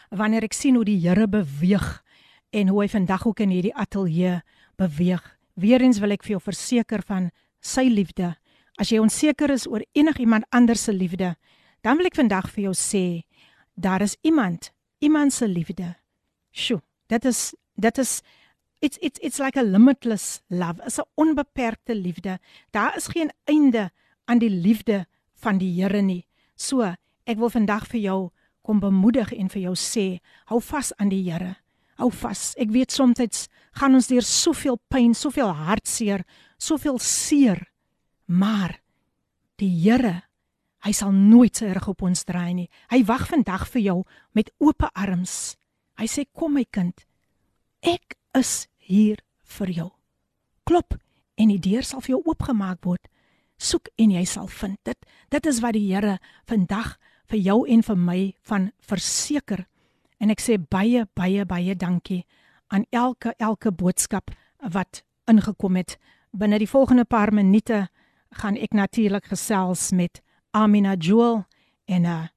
[0.09, 2.03] wanneer ek sien hoe die Here beweeg
[2.55, 4.41] en hoe hy vandag ook in hierdie ateljee
[4.77, 5.23] beweeg.
[5.55, 7.31] Weerens wil ek vir jou verseker van
[7.61, 8.35] sy liefde.
[8.77, 11.35] As jy onseker is oor enigiemand anders se liefde,
[11.81, 13.05] dan wil ek vandag vir jou sê,
[13.75, 15.95] daar is iemand, iemand se liefde.
[16.51, 18.21] Sjoe, dit is dit is
[18.81, 20.81] it's it's it's like a limitless love.
[20.85, 22.39] Is 'n onbeperkte liefde.
[22.71, 23.91] Daar is geen einde
[24.25, 26.25] aan die liefde van die Here nie.
[26.55, 26.81] So,
[27.25, 28.31] ek wil vandag vir jou
[28.61, 31.55] kom bemoedig en vir jou sê, hou vas aan die Here.
[31.97, 32.53] Hou vas.
[32.57, 36.25] Ek weet soms gaan ons deur soveel pyn, soveel hartseer,
[36.57, 37.61] soveel seer,
[38.25, 38.79] maar
[39.57, 40.21] die Here,
[40.85, 42.67] hy sal nooit sy rug op ons draai nie.
[42.91, 43.97] Hy wag vandag vir jou
[44.37, 45.57] met oop arms.
[45.97, 47.05] Hy sê kom my kind,
[47.81, 49.21] ek is hier
[49.57, 49.89] vir jou.
[50.67, 50.97] Klop
[51.37, 53.07] en die deur sal vir jou oopgemaak word.
[53.57, 54.77] Soek en jy sal vind.
[54.85, 56.17] Dit dit is wat die Here
[56.49, 56.97] vandag
[57.31, 59.65] vir jou en vir my van verseker.
[60.21, 62.23] En ek sê baie baie baie dankie
[62.73, 64.31] aan elke elke boodskap
[64.73, 65.97] wat ingekom het
[66.31, 67.87] binne die volgende paar minute
[68.41, 70.21] gaan ek natuurlik gesels met
[70.51, 71.45] Amina Joel
[71.85, 72.27] en uh,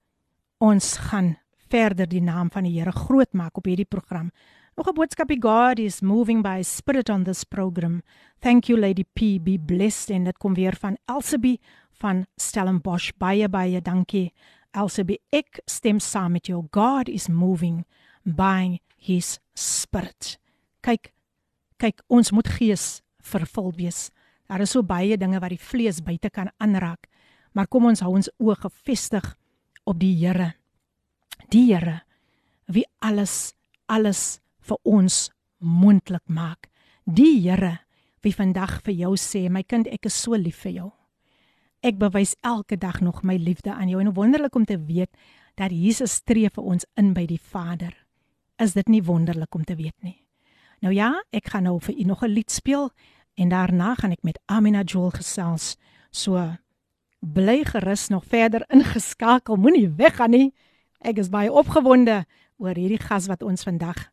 [0.58, 1.36] ons gaan
[1.70, 4.30] verder die naam van die Here groot maak op hierdie program.
[4.76, 8.02] Nog 'n boodskapie God is moving by spirit on this program.
[8.40, 11.60] Thank you Lady P be blessed en dit kom weer van Elsabie
[11.92, 13.12] van Stellenbosch.
[13.18, 14.32] Baie baie dankie
[14.70, 15.20] Elsabie.
[15.30, 16.66] Ek stem saam met jou.
[16.70, 17.84] God is moving
[18.24, 20.38] by his spirit.
[20.80, 21.12] Kyk
[21.76, 24.10] kyk ons moet gees vervul wees.
[24.48, 27.06] Daar is so baie dinge wat die vlees buite kan aanraak.
[27.52, 29.34] Maar kom ons hou ons oë gefestig
[29.84, 30.54] op die Here.
[31.50, 32.00] Die Here
[32.70, 33.54] wie alles
[33.90, 36.70] alles vir ons moontlik maak.
[37.04, 37.80] Die Here
[38.22, 40.90] wie vandag vir jou sê, my kind, ek is so lief vir jou.
[41.80, 45.10] ek bewys elke dag nog my liefde aan jou en wonderlik om te weet
[45.56, 47.94] dat Jesus tree vir ons in by die Vader.
[48.60, 50.20] Is dit nie wonderlik om te weet nie?
[50.80, 52.90] Nou ja, ek gaan nou vir u nog 'n lied speel
[53.34, 55.76] en daarna gaan ek met Amina Joel gesels.
[56.10, 56.56] So
[57.20, 59.56] bly gerus nog verder ingeskakel.
[59.56, 60.54] Moenie weggaan nie.
[60.98, 62.24] Ek is baie opgewonde
[62.56, 64.10] oor hierdie gas wat ons vandag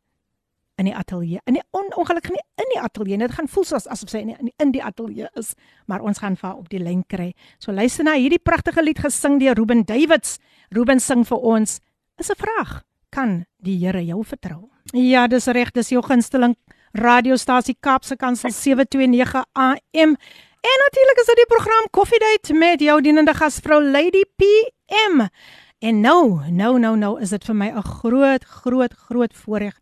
[0.76, 1.39] in die ateljee.
[1.45, 3.18] In die on, ongelukkig nie in die ateljee.
[3.18, 5.53] Dit gaan voel soos asof sy in die, in die ateljee is,
[5.86, 7.34] maar ons gaan vir op die lyn kry.
[7.59, 10.38] So luister na hierdie pragtige lied gesing deur Ruben Davids.
[10.70, 11.80] Ruben sing vir ons.
[12.20, 12.84] Is 'n vraag.
[13.09, 14.76] Kan die Here jou vertrou?
[14.95, 16.53] Ja, dis reg, dis jou gunsteling
[16.95, 20.13] radiostasie Kaapse Kansel 729 AM.
[20.67, 25.27] En natuurlik is dit die program Coffee Date met jou dienende gasvrou Lady PM.
[25.79, 29.75] En nou, nou, nou, nou is dit vir my 'n groot, groot, groot voorreg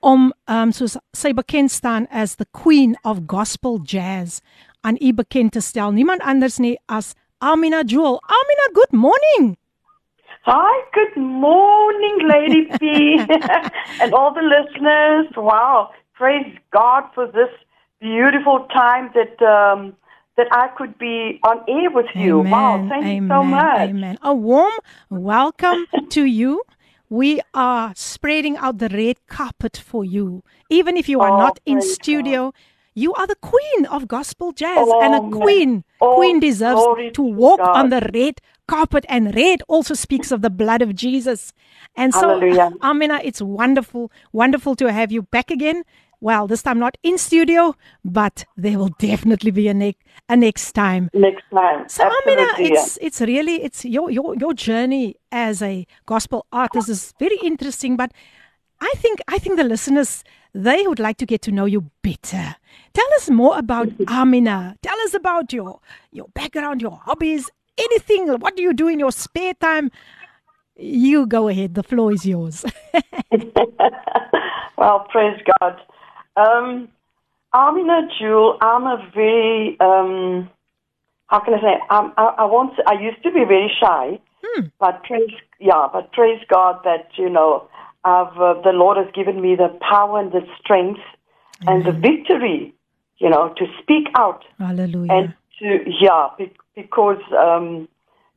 [0.00, 4.40] om um soos sy bekend staan as the Queen of Gospel Jazz
[4.80, 5.90] aan u bekend te stel.
[5.90, 8.22] Niemand anders nie as Amina Jewel.
[8.22, 9.59] Amina, good morning.
[10.42, 13.18] Hi, good morning, Lady P,
[14.00, 15.26] and all the listeners.
[15.36, 17.50] Wow, praise God for this
[18.00, 19.94] beautiful time that um,
[20.38, 22.40] that I could be on air with you.
[22.40, 23.80] Amen, wow, thank amen, you so much.
[23.90, 24.18] Amen.
[24.22, 24.72] A warm
[25.10, 26.62] welcome to you.
[27.10, 30.42] We are spreading out the red carpet for you.
[30.70, 32.54] Even if you are Oh, not in studio,
[32.94, 35.84] you are the queen of gospel jazz Oh, and a queen.
[36.00, 37.76] Oh, queen deserves to walk God.
[37.76, 38.40] on the red
[38.70, 41.52] carpet and red also speaks of the blood of Jesus.
[41.96, 42.70] And so Hallelujah.
[42.82, 45.82] Amina, it's wonderful, wonderful to have you back again.
[46.20, 50.72] Well, this time not in studio, but there will definitely be a next a next
[50.72, 51.10] time.
[51.14, 51.88] Next time.
[51.88, 56.88] So Amina, Absolutely, it's it's really it's your your your journey as a gospel artist
[56.88, 58.12] is very interesting, but
[58.80, 60.22] I think I think the listeners
[60.54, 62.56] they would like to get to know you better.
[62.92, 64.76] Tell us more about Amina.
[64.82, 65.80] Tell us about your
[66.12, 67.50] your background, your hobbies,
[67.80, 68.28] anything.
[68.38, 69.90] What do you do in your spare time?
[70.76, 71.74] You go ahead.
[71.74, 72.64] The floor is yours.
[74.78, 75.80] well, praise God.
[76.36, 76.88] Um,
[77.52, 80.48] a Jewel, I'm a very, um,
[81.26, 84.18] how can I say, I'm, I, I won't I used to be very shy,
[84.78, 87.68] but praise, yeah, but praise God that, you know,
[88.04, 91.00] I've, uh, the Lord has given me the power and the strength
[91.66, 92.72] and the victory,
[93.18, 95.12] you know, to speak out Hallelujah.
[95.12, 96.28] and to yeah
[96.74, 97.88] because um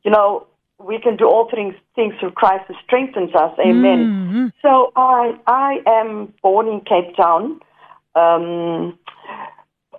[0.04, 0.46] you know
[0.78, 3.52] we can do all things things through Christ who strengthens us.
[3.58, 4.52] Amen.
[4.62, 7.60] So i i am born in cape town
[8.14, 8.98] um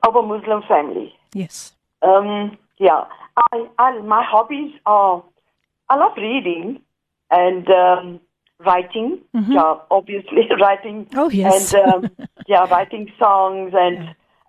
[0.08, 1.14] of a muslim family.
[1.34, 1.74] Yes.
[2.02, 3.06] um yeah.
[3.38, 5.24] I i my hobbies are
[5.90, 6.82] i love reading
[7.32, 8.20] and um
[8.66, 9.20] writing.
[9.34, 11.74] Yeah obviously writing Oh, yes.
[11.74, 12.12] and um,
[12.48, 13.98] yeah writing songs and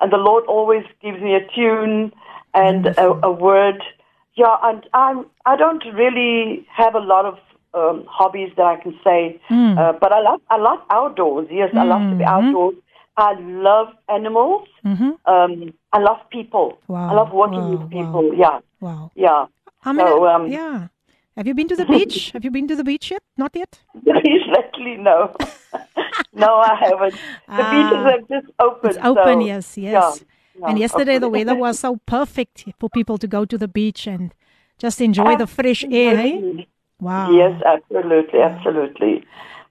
[0.01, 2.13] and the lord always gives me a tune
[2.63, 3.81] and a, a word
[4.41, 5.19] yeah and i'm
[5.53, 7.37] i don't really have a lot of
[7.81, 9.21] um, hobbies that i can say
[9.81, 12.75] uh, but i love i love outdoors yes i love to be outdoors
[13.19, 13.33] i
[13.67, 13.89] love
[14.19, 14.67] animals
[15.33, 15.53] um
[15.93, 19.11] i love people Wow, i love working wow, with people yeah Wow.
[19.15, 19.47] yeah
[19.85, 20.89] Amina, So, um, yeah.
[21.37, 22.31] Have you been to the beach?
[22.33, 23.23] Have you been to the beach yet?
[23.43, 23.73] Not yet.
[24.37, 25.19] Exactly, no.
[26.45, 27.15] no, I haven't.
[27.59, 28.13] The beaches Ah.
[28.15, 28.91] are just open.
[28.91, 29.93] It's open, so, yes, yes.
[29.93, 30.13] yeah,
[30.65, 34.35] and yesterday the weather was so perfect for people to go to the beach and
[34.79, 36.17] just enjoy the fresh air.
[36.19, 36.69] Absolutely.
[37.01, 37.31] Wow.
[37.31, 39.25] Yes, absolutely, absolutely.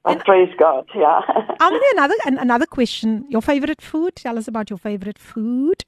[0.03, 1.21] But praise God, yeah.
[1.59, 3.25] Amina, another another question.
[3.29, 4.15] Your favorite food?
[4.15, 5.83] Tell us about your favorite food.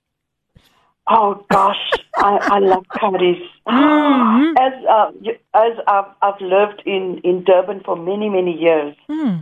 [1.08, 3.42] oh gosh, I, I love curries.
[3.68, 4.58] Mm-hmm.
[4.58, 5.12] As uh,
[5.54, 8.96] as I've, I've lived in in Durban for many many years,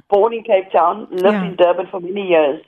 [0.10, 1.24] born in Cape Town, lived.
[1.24, 1.45] Yeah.
[1.45, 2.62] in Durban for many years,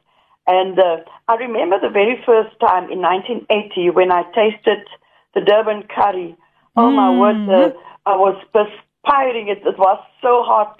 [0.47, 4.87] and uh, I remember the very first time in 1980 when I tasted
[5.35, 6.35] the Durban curry.
[6.77, 7.71] Oh my word, uh,
[8.05, 9.49] I was perspiring.
[9.49, 10.79] It, it was so hot,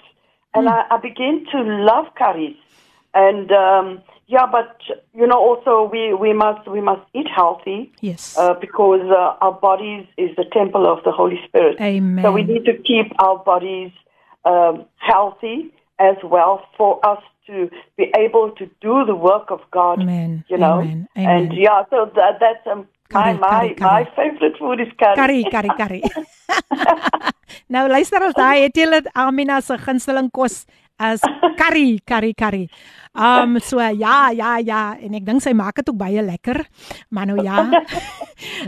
[0.54, 2.56] and I, I began to love curries.
[3.14, 4.80] And um, yeah, but
[5.12, 8.36] you know, also we, we must we must eat healthy Yes.
[8.38, 11.80] uh, because uh, our bodies is the temple of the Holy Spirit.
[11.80, 12.24] Amen.
[12.24, 13.90] So we need to keep our bodies
[14.44, 20.00] um, healthy as well for us to be able to do the work of God.
[20.04, 20.44] Amen.
[20.48, 21.08] You know, Amen.
[21.16, 21.58] and Amen.
[21.66, 23.90] yeah, so that, that's um, my Curry, my curry, curry.
[23.90, 25.16] my favorite food is curry.
[25.16, 26.02] Curry, curry, curry.
[27.74, 30.62] nou luister ons daai het julle Amina se gunsteling kos
[30.98, 31.22] as
[31.56, 32.68] curry, curry, curry.
[33.14, 36.64] Um so ja, ja, ja en ek dink sy maak dit ook baie lekker.
[37.10, 37.64] Maar nou ja.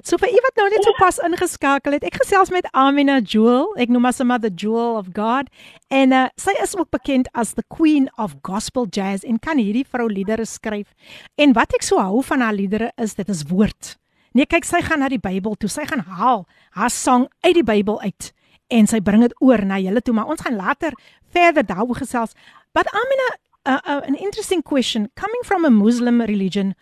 [0.02, 3.68] So vir u wat nou net so pas ingeskakel het, ek gesels met Amina Jewel.
[3.78, 5.46] Ek noem haar sommer the Jewel of God.
[5.94, 9.86] En uh, sy is ook bekend as the Queen of Gospel Jazz en kan hierdie
[9.86, 10.90] vrou liedere skryf.
[11.38, 13.94] En wat ek so hou van haar liedere is dit is woord.
[14.34, 15.70] Nee, kyk, sy gaan na die Bybel toe.
[15.70, 16.44] Sy gaan haal
[16.78, 18.34] haar sang uit die Bybel uit
[18.70, 20.96] en sy bring dit oor na julle toe, maar ons gaan later
[21.34, 22.34] verder daaroor gesels.
[22.74, 23.28] But Amina,
[23.66, 26.74] uh, uh, an interesting question coming from a Muslim religion,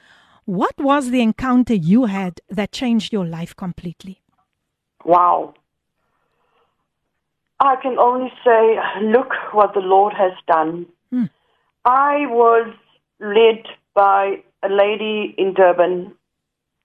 [0.45, 4.21] what was the encounter you had that changed your life completely?
[5.05, 5.55] Wow.
[7.61, 10.87] I can only say, look what the Lord has done.
[11.11, 11.25] Hmm.
[11.85, 12.73] I was
[13.21, 13.65] led
[13.95, 16.13] by a lady in Durban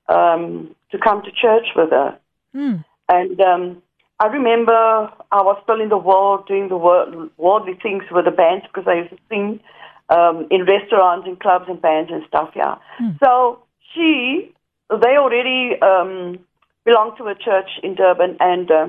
[0.10, 2.18] um, to come to church with her.
[2.54, 2.78] Hmm.
[3.10, 3.83] And um,
[4.24, 8.32] I remember I was still in the world doing the wor- worldly things with the
[8.32, 9.60] bands because I used to sing
[10.08, 12.76] um, in restaurants and clubs and bands and stuff, yeah.
[13.22, 13.60] So
[13.94, 14.50] she,
[14.90, 16.40] they already um,
[16.86, 18.88] belonged to a church in Durban and uh,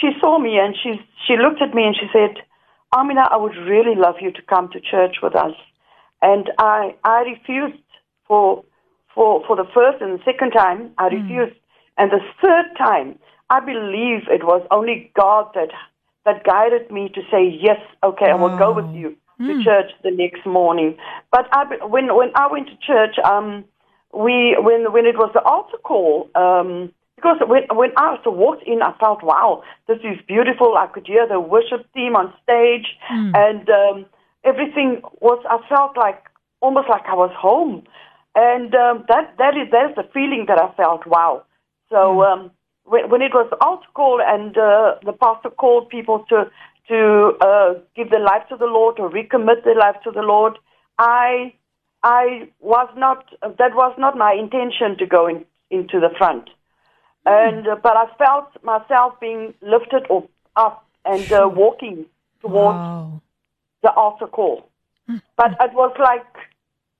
[0.00, 2.42] she saw me and she, she looked at me and she said,
[2.96, 5.52] Amina, I would really love you to come to church with us.
[6.22, 7.84] And I, I refused
[8.26, 8.64] for,
[9.14, 11.56] for, for the first and the second time, I refused.
[11.98, 13.18] And the third time,
[13.50, 15.70] I believe it was only God that,
[16.24, 20.10] that guided me to say, yes, okay, I will go with you to church the
[20.10, 20.96] next morning.
[21.32, 23.64] But I, when, when I went to church, um,
[24.12, 28.82] we, when, when it was the altar call, um, because when, when I walked in,
[28.82, 30.76] I felt, wow, this is beautiful.
[30.78, 32.86] I could hear the worship team on stage,
[33.34, 34.06] and um,
[34.42, 35.44] everything was.
[35.48, 36.24] I felt like
[36.60, 37.82] almost like I was home,
[38.34, 41.06] and um, that that is that is the feeling that I felt.
[41.06, 41.44] Wow.
[41.90, 42.50] So um,
[42.90, 46.50] when, when it was altar call, and uh, the pastor called people to
[46.88, 46.98] to
[47.40, 50.58] uh, give their life to the Lord or recommit their life to the Lord,
[50.98, 51.54] I
[52.02, 53.24] I was not.
[53.42, 56.50] That was not my intention to go in, into the front
[57.26, 60.06] and uh, but I felt myself being lifted
[60.56, 62.06] up and uh, walking
[62.40, 63.22] towards Wow.
[63.82, 64.68] the altar call.
[65.36, 66.26] But it was like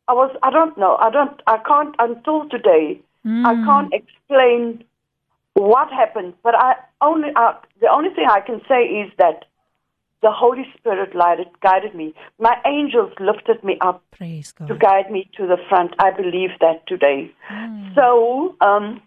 [0.09, 4.84] I was I don't know I don't I can't until today I can't explain
[5.55, 6.35] what happened.
[6.43, 9.45] But I only uh, the only thing I can say is that
[10.23, 12.15] the Holy Spirit guided guided me.
[12.39, 14.69] My angels lifted me up Praise God.
[14.69, 15.95] to guide me to the front.
[15.99, 17.31] I believe that today.
[17.95, 19.01] So um,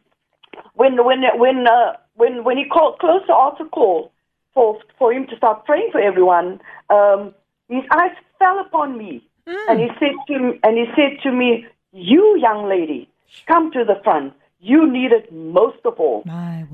[0.74, 4.12] when when when uh, when when he called closed the altar call
[4.54, 7.34] for for him to start praying for everyone, um,
[7.70, 11.66] his eyes fell upon me, and he said to me, and he said to me,
[11.92, 13.08] "You young lady,
[13.48, 14.34] come to the front.
[14.64, 16.24] You need it most of all."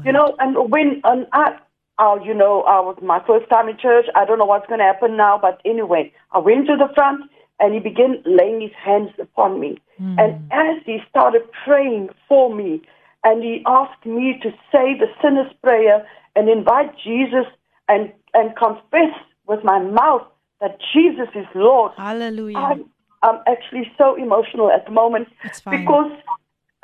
[0.06, 1.58] You know, and when and I,
[1.98, 4.06] uh, you know, I was my first time in church.
[4.16, 7.30] I don't know what's going to happen now, but anyway, I went to the front
[7.60, 9.82] and he began laying his hands upon me.
[10.18, 12.82] And as he started praying for me,
[13.26, 17.46] and he asked me to say the sinner's prayer and invite Jesus
[17.90, 19.14] and and confess
[19.46, 20.26] with my mouth
[20.62, 21.92] that Jesus is Lord.
[21.98, 22.58] Hallelujah.
[22.58, 22.86] I'm,
[23.24, 25.28] I'm actually so emotional at the moment
[25.70, 26.12] because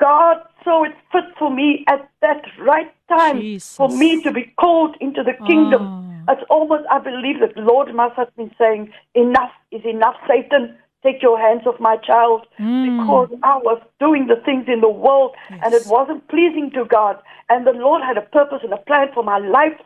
[0.00, 3.76] God saw it fit for me at that right time Jesus.
[3.76, 5.82] for me to be called into the kingdom.
[5.82, 6.06] Oh.
[6.28, 10.76] It's almost, I believe that the Lord must have been saying, Enough is enough, Satan.
[11.02, 12.46] Take your hands off my child
[12.82, 17.22] because I was doing the things in the world and it wasn't pleasing to God.
[17.48, 19.78] And the Lord had a purpose and a plan for my life.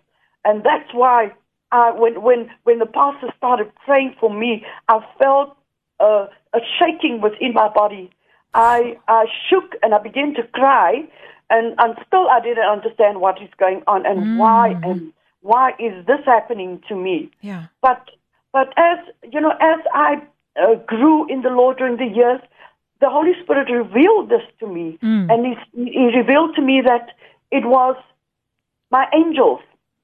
[0.46, 1.34] And that's why
[1.72, 5.58] uh, when, when, when the pastor started praying for me, I felt
[5.98, 8.10] uh, a shaking within my body.
[8.54, 11.04] I, I shook and I began to cry,
[11.48, 16.06] and, and still I didn't understand what is going on and why and why is
[16.06, 17.30] this happening to me.
[17.40, 17.66] Yeah.
[17.80, 18.08] But
[18.52, 18.98] but as
[19.32, 20.22] you know, as I
[20.60, 22.40] uh, grew in the Lord during the years,
[23.00, 24.98] the Holy Spirit revealed this to me,
[25.30, 27.10] and he, he revealed to me that
[27.50, 27.96] it was
[28.90, 29.60] my angels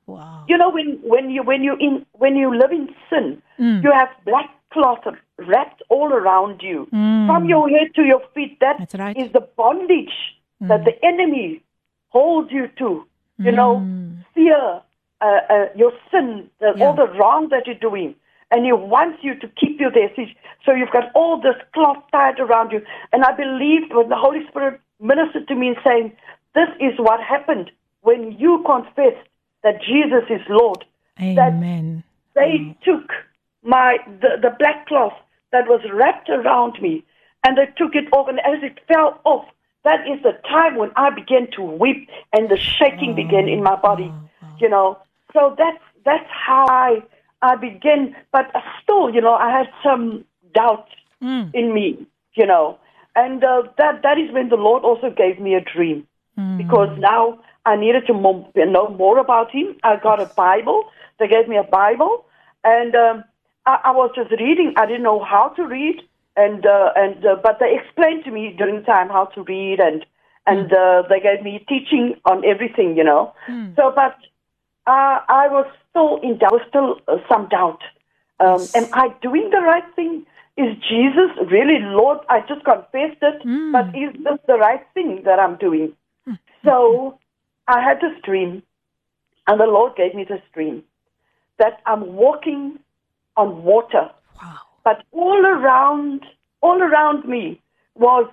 [0.06, 0.44] Wow.
[0.48, 4.08] you know when when you when you in when you live in sin you have
[4.24, 5.04] black cloth
[5.38, 6.86] wrapped all around you.
[6.90, 9.32] From your head to your feet That is That's right.
[9.32, 10.16] the bondage
[10.60, 11.62] that the enemy
[12.08, 13.06] holds you to.
[13.38, 13.86] You know
[14.34, 14.80] fear
[15.20, 16.84] uh, uh, your sin the, Yeah.
[16.86, 18.14] all the wrong that you're doing.
[18.50, 20.10] And he wants you to keep you there.
[20.64, 22.80] So you've got all this cloth tied around you.
[23.12, 26.12] And i believed when the holy spirit ministered to me and saying
[26.54, 27.70] this is what happened
[28.02, 29.26] when you confessed
[29.62, 30.84] that jesus is lord
[31.20, 32.04] Amen.
[32.34, 32.80] they mm.
[32.82, 33.10] took
[33.62, 35.14] my the, the black cloth
[35.52, 37.04] that was wrapped around me
[37.46, 39.46] and they took it off and as it fell off
[39.84, 43.62] that is the time when i began to weep and the shaking oh, began in
[43.62, 44.12] my body
[44.58, 44.98] you know.
[45.32, 47.02] So that's that's how i
[47.42, 48.50] i began but
[48.82, 50.88] still you know i had some doubt
[51.22, 51.50] mm.
[51.54, 52.78] in me you know.
[53.14, 56.06] And uh, that that is when the lord also gave me a dream.
[56.38, 56.58] Mm.
[56.58, 59.76] Because now I needed to mo- know more about him.
[59.82, 60.84] I got a Bible.
[61.18, 62.24] They gave me a Bible,
[62.64, 63.24] and um,
[63.66, 64.72] I, I was just reading.
[64.76, 65.96] I didn't know how to read,
[66.36, 69.80] and uh, and uh, but they explained to me during the time how to read,
[69.80, 70.06] and
[70.46, 73.34] and uh, they gave me teaching on everything, you know.
[73.46, 73.74] Hmm.
[73.74, 74.16] So, but
[74.86, 77.82] uh, I was still in doubt, still uh, some doubt.
[78.38, 78.70] Um, Yes.
[78.74, 80.24] Am I doing the right thing?
[80.56, 82.18] Is Jesus really Lord?
[82.28, 83.72] I just confessed it, Hmm.
[83.72, 85.92] but is this the right thing that I'm doing?
[86.64, 87.18] So
[87.68, 88.62] I had this dream,
[89.46, 90.84] and the Lord gave me this dream
[91.58, 92.78] that I'm walking
[93.36, 94.10] on water,
[94.40, 94.58] Wow.
[94.84, 96.24] but all around,
[96.60, 97.60] all around me
[97.94, 98.30] was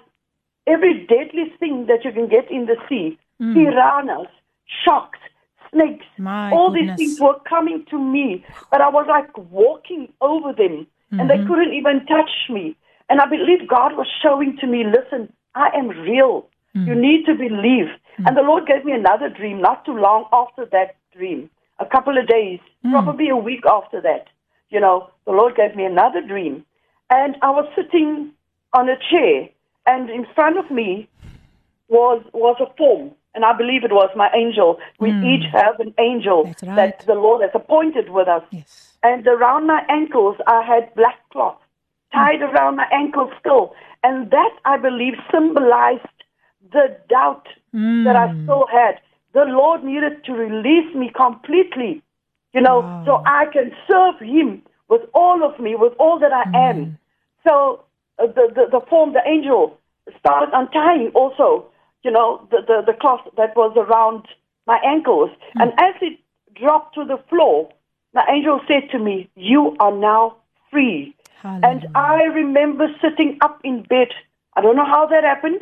[0.67, 3.53] every deadly thing that you can get in the sea: hmm.
[3.53, 4.27] piranhas,
[4.83, 5.19] sharks,
[5.71, 6.05] snakes.
[6.17, 6.97] My all goodness.
[6.97, 11.35] these things were coming to me, but I was like walking over them, and they
[11.35, 11.47] mm-hmm.
[11.47, 12.75] couldn't even touch me.
[13.09, 16.47] And I believe God was showing to me, listen, I am real.
[16.73, 17.01] You hmm.
[17.01, 17.89] need to believe.
[18.17, 18.27] Hmm.
[18.27, 21.49] And the Lord gave me another dream not too long after that dream,
[21.79, 22.91] a couple of days, hmm.
[22.91, 24.27] probably a week after that.
[24.69, 26.65] You know, the Lord gave me another dream.
[27.09, 28.31] And I was sitting
[28.73, 29.49] on a chair,
[29.85, 31.07] and in front of me
[31.87, 34.79] was was a form, and I believe it was my angel.
[34.99, 35.25] We hmm.
[35.25, 36.75] each have an angel right.
[36.75, 38.43] that the Lord has appointed with us.
[38.51, 38.93] Yes.
[39.03, 41.57] And around my ankles, I had black cloth
[42.13, 46.07] tied around my ankles still, and that I believe symbolized
[46.71, 48.43] the doubt that I hmm.
[48.43, 48.99] still had.
[49.33, 52.01] The Lord needed to release me completely,
[52.53, 53.03] you know, Wow.
[53.05, 56.77] so I can serve Him with all of me, with all that I am.
[56.85, 56.91] Hmm.
[57.47, 57.83] So
[58.19, 59.77] uh, the, the the form, the angel,
[60.19, 61.65] started untying also,
[62.03, 64.27] you know, the, the, the cloth that was around
[64.67, 65.31] my ankles.
[65.53, 65.61] Hmm.
[65.61, 66.19] And as it
[66.55, 67.69] dropped to the floor,
[68.13, 70.37] the angel said to me, You are now
[70.69, 71.15] free.
[71.45, 74.07] And I remember sitting up in bed.
[74.55, 75.61] I don't know how that happened.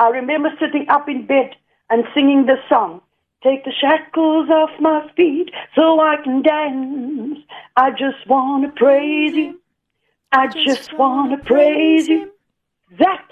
[0.00, 1.50] I remember sitting up in bed
[1.90, 3.02] and singing the song.
[3.44, 7.38] Take the shackles off my feet so I can dance.
[7.76, 9.60] I just want to praise you.
[10.32, 12.32] I just want to praise you.
[12.98, 13.26] That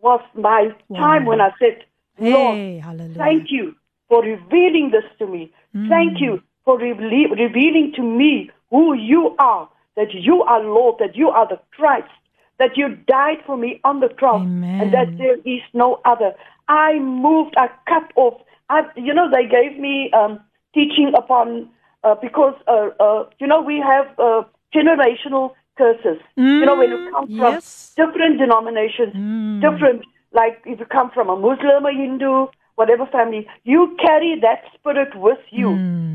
[0.00, 1.30] was my time Wow.
[1.30, 1.84] when I said,
[2.18, 2.82] Lord, Hey.
[3.16, 3.76] Thank you
[4.08, 5.52] for revealing this to me.
[5.72, 6.20] Thank mm.
[6.20, 11.28] you for rele- revealing to me who you are, that you are Lord, that you
[11.28, 12.10] are the Christ,
[12.58, 14.80] that you died for me on the cross, Amen.
[14.80, 16.32] and that there is no other.
[16.68, 18.40] I moved, I cut off.
[18.68, 20.40] I, you know, they gave me um,
[20.74, 21.68] teaching upon,
[22.04, 24.42] uh, because, uh, uh, you know, we have uh,
[24.74, 26.20] generational curses.
[26.36, 27.94] you know, when you come from yes.
[27.96, 29.12] different denominations,
[29.62, 34.62] different, like if you come from a Muslim, a Hindu, whatever family, you carry that
[34.74, 35.70] spirit with you.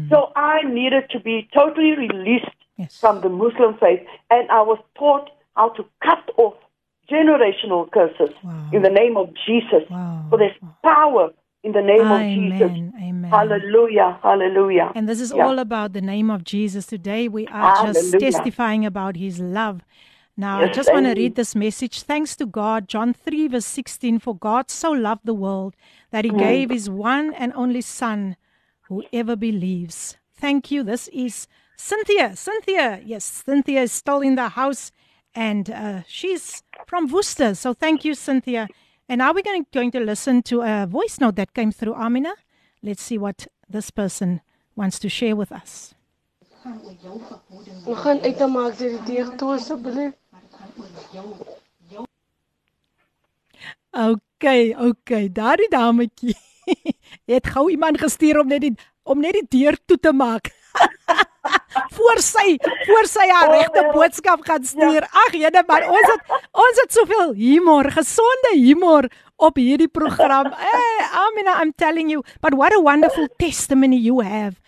[0.10, 3.00] So I needed to be totally released Yes.
[3.00, 6.56] from the Muslim faith, and I was taught how to cut off
[7.10, 8.70] generational curses Wow.
[8.72, 9.84] in the name of Jesus.
[9.90, 10.28] Wow.
[10.30, 11.32] For there's power
[11.64, 12.72] in the name of Jesus.
[12.72, 12.94] Amen.
[13.02, 13.32] Amen.
[13.32, 14.20] Hallelujah.
[14.24, 14.92] Hallelujah.
[14.96, 15.46] And this is Yeah.
[15.46, 16.86] all about the name of Jesus.
[16.86, 19.82] Today we are just testifying about his love.
[20.36, 22.02] Now, I just want to read this message.
[22.02, 25.76] Thanks to God, John 3, verse 16 For God so loved the world
[26.10, 26.40] that he Mm.
[26.40, 28.36] gave his one and only Son,
[28.90, 30.18] whoever believes.
[30.34, 30.82] Thank you.
[30.82, 31.48] This is
[31.78, 32.36] Cynthia.
[32.36, 33.00] Cynthia.
[33.06, 34.92] Yes, Cynthia is still in the house
[35.36, 37.56] and uh, she's from Worcester.
[37.56, 38.68] So thank you, Cynthia.
[39.10, 42.34] And now we're going, going to listen to a voice note that came through Amina.
[42.82, 44.42] Let's see what this person
[44.76, 45.94] wants to share with us.
[47.86, 50.14] We gaan uit te maak deur die deur toe asseblief.
[53.92, 56.36] Okay, okay, daardie dametjie
[57.34, 58.72] het gou iemand gestuur om net die
[59.04, 60.50] om net die deur toe te maak.
[61.98, 62.58] voor sy
[62.88, 63.92] voor sy haar Oh, regte wel.
[63.92, 65.02] boodskap gaan stuur.
[65.26, 66.22] Ag jene, maar ons het
[66.52, 70.52] ons het soveel humor, gesonde humor op hierdie program.
[70.56, 74.60] Hey, Amina, I'm telling you, but what a wonderful testimony you have.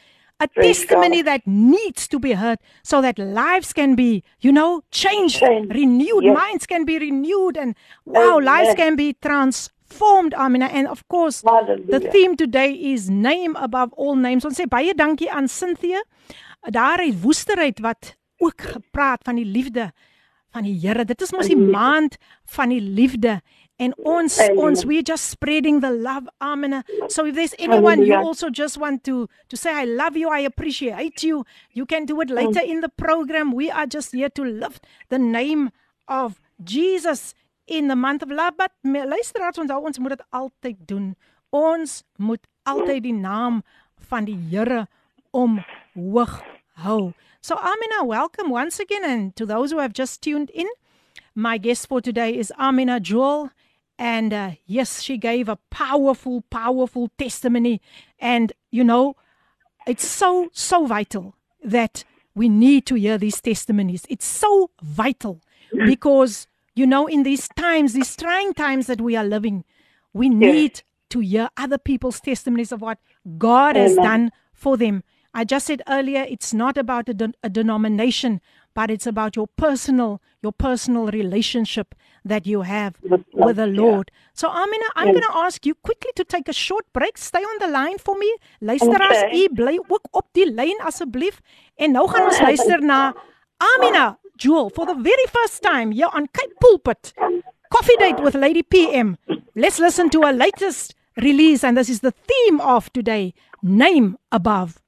[0.44, 5.40] A testimony that needs to be heard so that lives can be, you know, changed,
[5.40, 5.72] Changed.
[5.74, 6.36] renewed, Yes.
[6.38, 7.74] minds can be renewed, and
[8.06, 8.76] wow, lives Amen.
[8.76, 10.66] can be transformed, Amina.
[10.66, 12.12] And of course, the Hallelujah.
[12.12, 14.44] theme today is name above all names.
[14.46, 16.02] Ons sê baie dankie aan Cynthia.
[16.70, 19.94] Daar uit Woesterheid wat ook gepraat van die liefde
[20.56, 21.06] van die Here.
[21.06, 22.18] Dit is mos die maand
[22.56, 23.42] van die liefde.
[23.76, 24.58] En ons Amen.
[24.58, 26.84] ons we just spreading the love Amina.
[27.08, 30.46] So if there's anyone you also just want to to say I love you, I
[30.46, 31.44] appreciate you,
[31.76, 33.52] you can do it later in the program.
[33.54, 35.72] We are just here to lift the name
[36.08, 37.34] of Jesus
[37.68, 38.56] in the month of love.
[38.56, 41.16] But luisteraars, onthou ons moet dit altyd doen.
[41.52, 43.64] Ons moet altyd die naam
[44.08, 44.86] van die Here
[45.36, 46.42] omhoog
[46.78, 47.14] hou.
[47.42, 50.68] So Amina, welcome once again and to those who have just tuned in.
[51.36, 53.52] My guest for today is Amina Jewel.
[54.00, 57.82] And uh, yes, she gave a powerful, powerful testimony.
[58.20, 59.16] And, you know,
[59.88, 62.04] it's so, so vital that
[62.36, 64.06] we need to hear these testimonies.
[64.10, 65.42] It's so vital
[65.86, 69.64] because, you know, in these times, these trying times that we are living,
[70.16, 73.00] We need to hear other people's testimonies of what
[73.38, 75.04] God has done for them.
[75.36, 78.40] I just said earlier, it's not about a, de- a denomination,
[78.74, 82.94] but it's about your personal, your personal relationship that you have
[83.34, 84.12] with the Lord.
[84.34, 85.16] So, Amina, I'm Yes.
[85.16, 87.18] going to ask you quickly to take a short break.
[87.18, 88.30] Stay on the line for me.
[88.62, 89.44] Luisteraars, Okay.
[89.44, 91.42] u bly ook op die lyn asseblief.
[91.76, 93.14] En nou gaan ons luister na
[93.58, 97.14] Amina Jewel for the very first time here on Cape Pulpit.
[97.70, 99.18] Coffee date with Lady PM.
[99.54, 104.82] Let's listen to her latest release, and this is the theme of today Name Above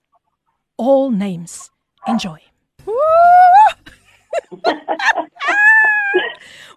[0.77, 1.69] All Names.
[2.07, 2.37] Enjoy.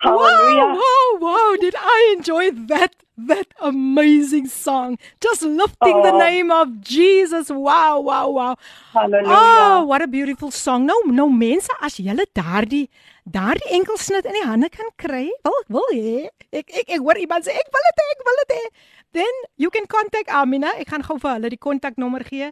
[0.01, 0.64] Hallelujah.
[0.74, 1.57] Wow, wow, wow.
[1.61, 2.94] Did I enjoy that
[3.26, 4.96] that amazing song.
[5.20, 6.18] Just lifting the Oh.
[6.18, 7.51] name of Jesus.
[7.51, 8.57] Wow, wow, wow.
[8.92, 9.28] Hallelujah.
[9.36, 10.86] Oh, what a beautiful song.
[10.86, 12.88] Nou, nou mense, as julle daardie
[13.28, 16.28] daardie enkelsnit in die hande kan kry, wil wil hê.
[16.51, 18.72] Ek ek ek hoor iemand sê ek wil dit ek wil dit.
[19.12, 20.72] Then you can contact Amina.
[20.80, 22.51] Ek gaan gou vir hulle die kontaknommer gee.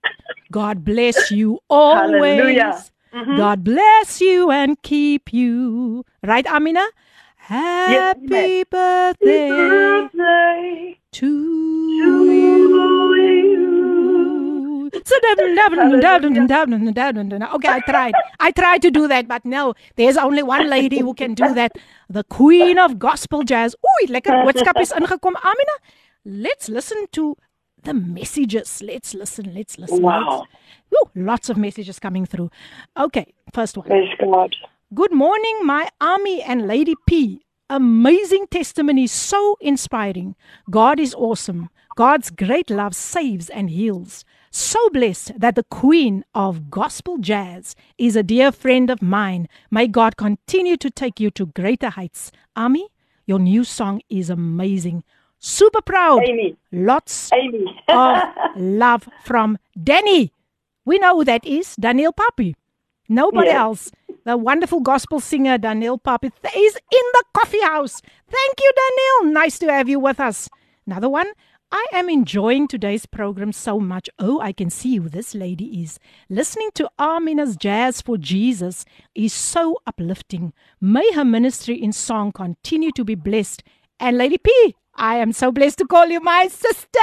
[0.52, 2.22] God bless you always.
[2.24, 2.84] Hallelujah.
[3.14, 3.36] Mhm.
[3.38, 6.04] God bless you and keep you.
[6.22, 6.86] Right, Amina?
[7.38, 13.47] Happy birthday Birthday to to you.
[17.56, 18.14] Okay, I tried.
[18.40, 21.72] I tried to do that, but no, there's only one lady who can do that.
[22.10, 23.76] The queen of gospel jazz.
[23.84, 25.36] Oei, lekker boodskap is ingekom.
[25.44, 25.76] Amina,
[26.26, 27.36] let's listen to
[27.84, 28.82] the messages.
[28.82, 30.02] Let's listen, let's listen.
[30.02, 30.30] Wow.
[30.30, 30.48] Let's,
[30.96, 32.50] Ooh, lots of messages coming through.
[32.98, 33.88] Okay, first one.
[33.88, 34.56] Praise God.
[34.94, 37.42] Good morning, my army and Lady P.
[37.70, 40.36] Amazing testimony, so inspiring.
[40.70, 41.70] God is awesome.
[41.98, 44.24] God's great love saves and heals.
[44.52, 49.48] So blessed that the queen of gospel jazz is a dear friend of mine.
[49.70, 52.32] May God continue to take you to greater heights.
[52.56, 52.88] Ami,
[53.26, 55.04] your new song is amazing.
[55.40, 56.24] Super proud.
[56.28, 56.56] Amy.
[56.72, 57.66] Lots Amy.
[57.90, 58.24] of
[58.56, 60.32] love from Danny.
[60.86, 62.56] We know who that is, Daniel Papi.
[63.10, 63.56] Nobody Yes.
[63.58, 63.92] else.
[64.26, 68.02] The wonderful gospel singer Daniel Papi is in the coffee house.
[68.02, 69.34] Thank you, Daniel.
[69.34, 70.50] Nice to have you with us.
[70.86, 71.28] Another one.
[71.70, 74.10] I am enjoying today's program so much.
[74.20, 76.00] Oh, I can see who this lady is.
[76.30, 80.54] Listening to Armina's Jazz for Jesus is so uplifting.
[80.80, 83.64] May her ministry in song continue to be blessed.
[84.00, 87.00] And Lady P, I am so blessed to call you my sister.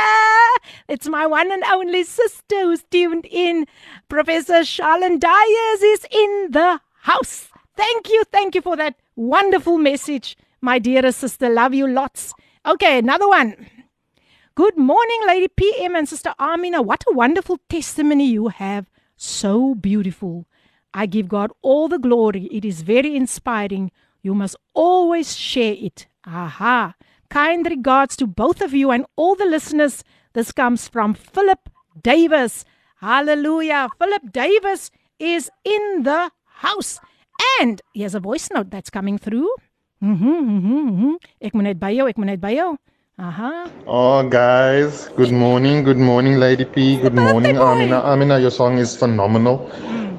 [0.89, 3.67] It's my one and only sister who's tuned in.
[4.09, 7.51] Professor Charlene Dyers is in the house.
[7.77, 11.51] Thank you, thank you for that wonderful message, my dearest sister.
[11.51, 12.33] Love you lots.
[12.65, 13.67] Okay, another one.
[14.57, 16.81] Good morning, Lady PM and Sister Amina.
[16.81, 18.89] What a wonderful testimony you have.
[19.17, 20.47] So beautiful.
[20.93, 22.45] I give God all the glory.
[22.53, 23.91] It is very inspiring.
[24.23, 26.07] You must always share it.
[26.25, 26.95] Aha.
[27.31, 30.05] Kind regards to both of you and all the listeners.
[30.35, 31.69] This comes from Philip
[32.01, 32.65] Davis.
[33.01, 33.89] Hallelujah.
[33.99, 37.01] Philip Davis is in the house.
[37.61, 39.51] And here's a voice note that's coming through.
[40.01, 41.15] Mhm, mhm, mhm.
[41.41, 42.77] Ek moet net by jou, ek moet net by jou.
[43.19, 43.71] Aha.
[43.87, 45.85] Oh, guys, good morning.
[45.85, 46.97] Good morning, Lady P.
[47.01, 48.01] Good morning, Amina.
[48.01, 49.71] Amina, your song is phenomenal.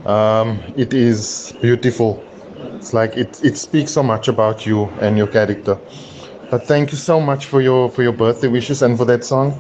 [0.08, 2.24] Um, it is beautiful.
[2.78, 5.78] It's like it it speaks so much about you and your character.
[6.50, 9.54] But thank you so much for your for your birthday wishes and for that song.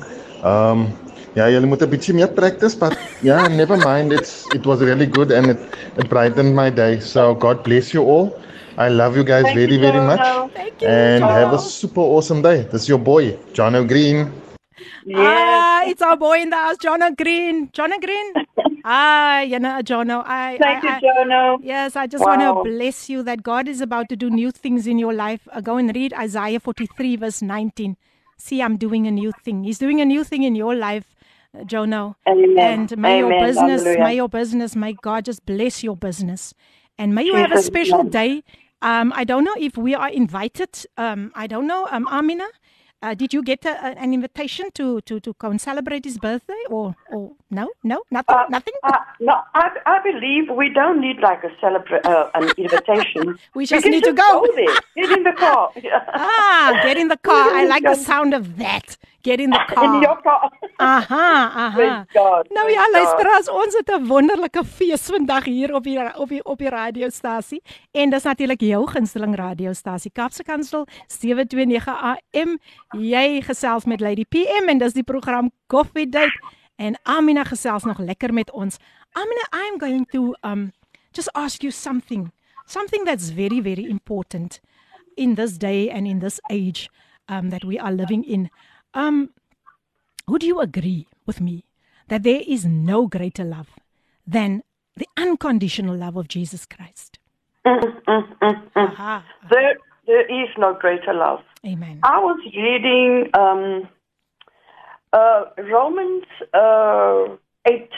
[0.43, 0.87] Um
[1.35, 4.13] ja, julle moet 'n bietjie meer practice, but yeah, never mind.
[4.13, 5.59] It's it was really good and it,
[5.97, 6.99] it brightened my day.
[6.99, 8.31] So God bless you all.
[8.77, 10.07] I love you guys Thank very you, very Jono.
[10.07, 10.53] much.
[10.53, 12.63] Thank you, And have a super awesome day.
[12.63, 14.31] This is your boy, Jono Green.
[15.15, 17.69] Ah, it's our boy in the house, Jono Green.
[17.69, 18.33] Jono Green.
[18.83, 20.23] Ah, you know, Jono.
[20.25, 21.57] I, Thank I, you, I- Jono.
[21.63, 24.85] Yes, I just want to bless you that God is about to do new things
[24.87, 25.47] in your life.
[25.51, 27.97] Uh, go and read Isaiah 43, verse 19.
[28.37, 29.63] See, I'm doing a new thing.
[29.63, 31.15] He's doing a new thing in your life,
[31.57, 32.15] uh, Jono.
[32.27, 32.89] Amen.
[32.89, 33.99] And may your business, Hallelujah.
[34.03, 36.53] may your business, may God just bless your business.
[36.97, 38.09] And may you have a special name.
[38.09, 38.43] day.
[38.85, 40.85] Um, I don't know if we are invited.
[40.95, 41.87] Um, I don't know.
[41.89, 42.45] Um, Amina,
[43.01, 46.61] uh, did you get a, an invitation to, to, to come and celebrate his birthday?
[46.69, 48.73] Or, or no, no, nothing, nothing?
[48.83, 53.39] Uh, no, I, I believe we don't need like a celebra- uh, an invitation.
[53.55, 54.47] We just can need to just go.
[54.55, 54.75] there.
[54.95, 55.71] Get in the car.
[56.13, 57.49] Ah, get in the car.
[57.55, 58.97] I like the sound of that.
[59.25, 59.83] Get in the car.
[59.83, 60.51] In your car.
[60.77, 62.05] Aha, aha.
[62.13, 62.91] God, Nou ja, God.
[62.91, 67.61] luisteraars, ons het 'n wonderlike fees vandag hier op die op die op die radiostasie
[67.91, 72.57] en dis natuurlik jou gunsteling radiostasie Kapse Kansel 729 AM.
[73.01, 76.39] Jy gesels met Lady PM en dis die program Coffee Date
[76.75, 78.77] en Amina gesels nog lekker met ons.
[79.11, 80.71] Amina, I'm going to um
[81.11, 82.31] just ask you something.
[82.65, 84.59] Something that's very very important
[85.15, 86.89] in this day and in this age
[87.31, 88.49] um, that we are living in.
[88.95, 89.31] Um,
[90.27, 91.65] would you agree with me
[92.07, 93.67] that there is no greater love
[94.25, 94.63] than
[94.95, 97.19] the unconditional love of Jesus Christ?
[97.65, 99.25] Aha.
[99.51, 99.75] There,
[100.07, 101.41] there is no greater love.
[101.65, 101.99] Amen.
[102.03, 103.89] I was reading um,
[105.11, 106.23] uh, Romans
[106.53, 107.35] uh,
[107.67, 107.89] 8.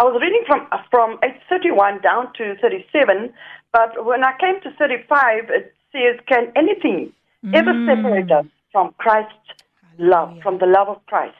[0.00, 3.32] I was reading from from 831 down to 37,
[3.72, 7.12] but when I came to 35, it says, "Can anything
[7.52, 9.64] ever separate us from Christ's
[9.98, 11.36] love, from the love of Christ?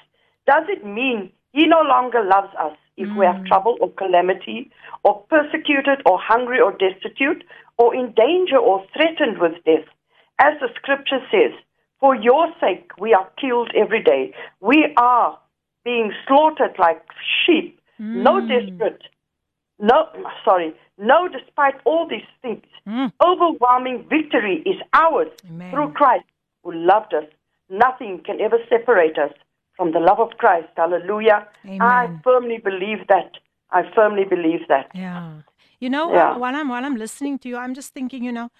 [0.46, 3.46] Does it mean He no longer loves us if we have mm.
[3.46, 4.70] trouble or calamity,
[5.04, 7.44] or persecuted, or hungry, or destitute,
[7.78, 9.88] or in danger, or threatened with death?"
[10.38, 11.52] As the scripture says,
[12.00, 14.32] for your sake we are killed every day.
[14.60, 15.38] We are
[15.84, 17.02] being slaughtered like
[17.44, 17.80] sheep.
[17.98, 18.48] No mm.
[18.48, 19.02] desperate.
[19.80, 20.08] No,
[20.44, 20.74] sorry.
[20.98, 23.12] No, despite all these things, mm.
[23.24, 25.28] overwhelming victory is ours
[25.70, 26.24] through Christ
[26.62, 27.24] who loved us.
[27.70, 29.32] Nothing can ever separate us
[29.76, 30.68] from the love of Christ.
[30.76, 31.46] Hallelujah.
[31.80, 33.32] I firmly believe that.
[33.70, 34.90] I firmly believe that.
[34.94, 35.42] Yeah.
[35.78, 36.36] You know, Yeah.
[36.36, 38.50] while I'm while I'm listening to you, I'm just thinking, you know,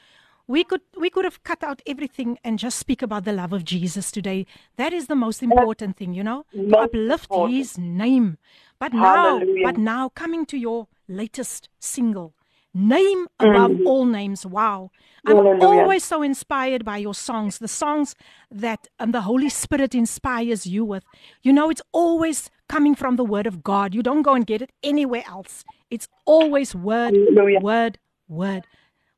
[0.47, 3.65] we could we could have cut out everything and just speak about the love of
[3.65, 4.47] Jesus today.
[4.77, 7.57] That is the most important thing, you know, to Most uplift important.
[7.59, 8.39] His name.
[8.79, 12.35] But now, but now, coming to your latest single,
[12.79, 13.87] name above Mhm.
[13.87, 14.47] all names.
[14.47, 14.91] Wow,
[15.27, 15.83] I'm Hallelujah.
[15.83, 18.15] always so inspired by your songs, the songs
[18.51, 21.05] that um, the Holy Spirit inspires you with.
[21.43, 23.95] You know, it's always coming from the Word of God.
[23.95, 25.65] You don't go and get it anywhere else.
[25.91, 27.15] It's always Word,
[27.63, 27.99] Word,
[28.29, 28.67] Word.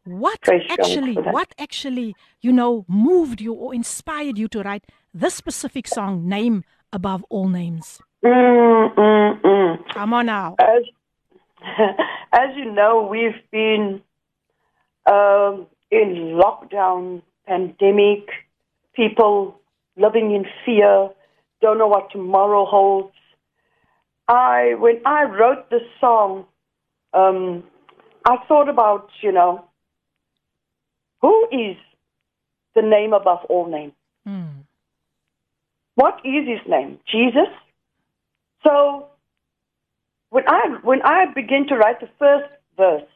[0.05, 5.35] What Praise actually, what actually, you know, moved you or inspired you to write this
[5.35, 8.01] specific song, Name Above All Names?
[8.25, 9.79] Mm, mm, mm.
[9.93, 10.57] Come on now.
[10.59, 10.85] As,
[12.33, 14.03] as you know, we've been
[15.07, 18.29] um, in lockdown, pandemic,
[18.95, 19.61] people
[19.97, 21.11] living in fear,
[21.61, 23.15] don't know what tomorrow holds.
[24.29, 26.47] I, when I wrote this song,
[27.13, 27.65] um,
[28.25, 29.65] I thought about, you know,
[31.21, 31.77] who is
[32.75, 33.93] the name above all names?
[35.97, 36.99] What is his name?
[37.11, 37.49] Jesus?
[38.65, 39.09] So
[40.31, 43.09] when I when I begin to write the first verse,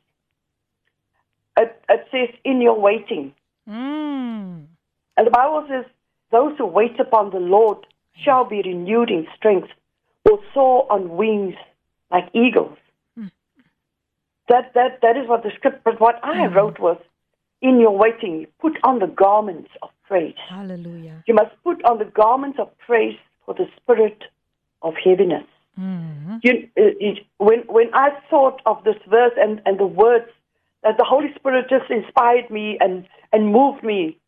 [1.57, 3.35] it, it says, "In your waiting,"
[3.69, 4.67] Mm.
[5.17, 5.87] and the Bible says,
[6.31, 7.87] "Those who wait upon the Lord
[8.23, 9.69] shall be renewed in strength,
[10.25, 11.57] will soar on wings
[12.11, 12.77] like eagles."
[14.49, 15.85] That that that is what the script.
[15.85, 16.99] But what I wrote was,
[17.63, 21.23] "In your waiting, put on the garments of praise." Hallelujah.
[21.27, 24.25] You must put on the garments of praise for the spirit
[24.83, 25.47] of heaviness.
[25.79, 26.41] Mm.
[26.43, 30.31] You, uh, when when I thought of this verse and, and the words
[30.83, 34.19] that the Holy Spirit just inspired me and, and moved me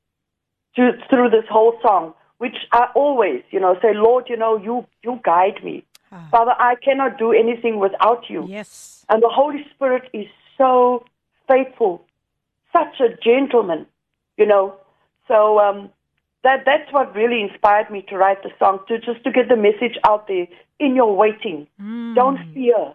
[0.74, 4.86] to, through this whole song, which I always, you know, say, Lord, you know, you
[5.02, 5.84] you guide me.
[6.30, 8.46] Father, I cannot do anything without you.
[8.48, 9.04] Yes.
[9.08, 10.26] And the Holy Spirit is
[10.56, 11.04] so
[11.46, 12.04] faithful,
[12.72, 13.86] such a gentleman,
[14.36, 14.74] you know.
[15.28, 15.90] So um,
[16.46, 19.56] that that's what really inspired me to write the song to just to get the
[19.56, 20.46] message out there.
[20.78, 21.66] In your waiting,
[22.14, 22.92] don't fear,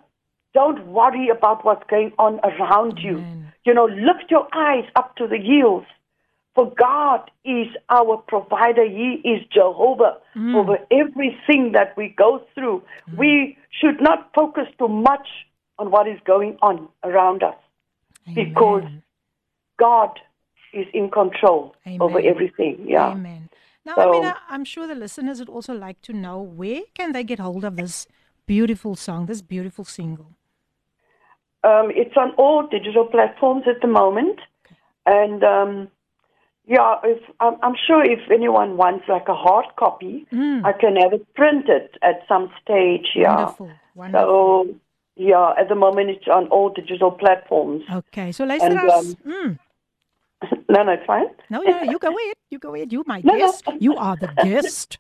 [0.54, 3.18] don't worry about what's going on around you.
[3.66, 5.86] you know, lift your eyes up to the hills.
[6.56, 8.86] For God is our provider.
[8.86, 10.56] He is Jehovah Mm.
[10.56, 12.82] over everything that we go through.
[13.18, 15.28] We should not focus too much
[15.80, 17.60] on what is going on around us
[18.34, 18.84] because
[19.78, 20.20] God
[20.74, 22.86] is in control over everything.
[22.88, 23.10] Yeah.
[23.12, 23.50] Amen.
[23.86, 27.24] Now, So- Amina, I'm sure the listeners would also like to know where can they
[27.24, 28.08] get hold of this
[28.46, 30.32] beautiful song, this beautiful single.
[31.64, 34.40] Um, it's on all digital platforms at the moment,
[35.06, 35.88] and um,
[36.66, 40.66] yeah, if I'm, I'm sure if anyone wants like a hard copy, Mm.
[40.66, 43.08] I can have it printed at some stage.
[43.16, 43.36] Yeah.
[43.36, 44.66] Wonderful, wonderful.
[44.66, 44.76] So
[45.16, 47.84] yeah, at the moment it's on all digital platforms.
[47.94, 49.60] Okay, so And, luisteraars, um, mm,
[50.74, 51.28] No, no, it's fine.
[51.50, 52.36] no, no, you go ahead.
[52.50, 52.92] You go ahead.
[52.94, 53.40] You my No, no.
[53.40, 53.64] guest.
[53.80, 54.98] You are the guest.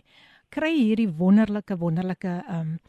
[0.54, 2.80] kry hierdie wonderlike wonderlike ehm um,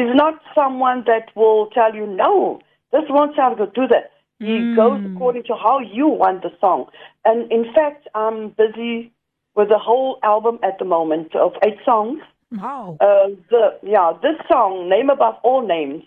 [0.01, 2.61] is not someone that will tell you no.
[2.93, 3.73] This won't sound good.
[3.73, 4.05] Do that.
[4.39, 4.75] He Mm.
[4.75, 6.81] goes according to how you want the song.
[7.25, 9.11] And in fact, I'm busy
[9.55, 12.19] with a whole album at the moment of eight songs.
[12.51, 12.97] Wow.
[12.99, 16.03] Uh, the yeah, this song, "Name Above All Names,"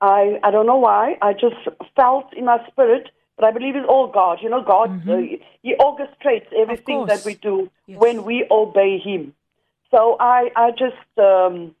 [0.00, 1.16] I I don't know why.
[1.20, 1.56] I just
[1.96, 4.38] felt in my spirit, but I believe it's all God.
[4.42, 5.16] You know, God uh,
[5.62, 9.34] He orchestrates everything that we do when we obey Him.
[9.90, 11.74] So I I just um,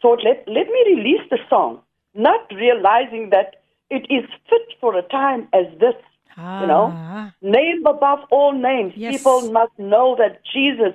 [0.00, 1.80] thought let let me release the song,
[2.14, 3.56] not realizing that
[3.90, 5.94] it is fit for a time as this.
[6.36, 8.94] You know, name above all names.
[8.96, 9.18] Yes.
[9.18, 10.94] People must know that Jesus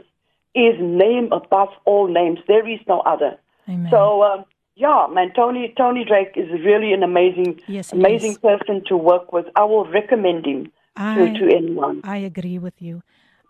[0.55, 2.39] is name above all names.
[2.47, 3.37] There is no other.
[3.69, 3.89] Amen.
[3.91, 8.37] So um, yeah, man, Tony Tony Drake is really an amazing, Yes, amazing is.
[8.39, 9.45] person to work with.
[9.55, 12.01] I will recommend him I, to, to anyone.
[12.03, 13.03] I agree with you.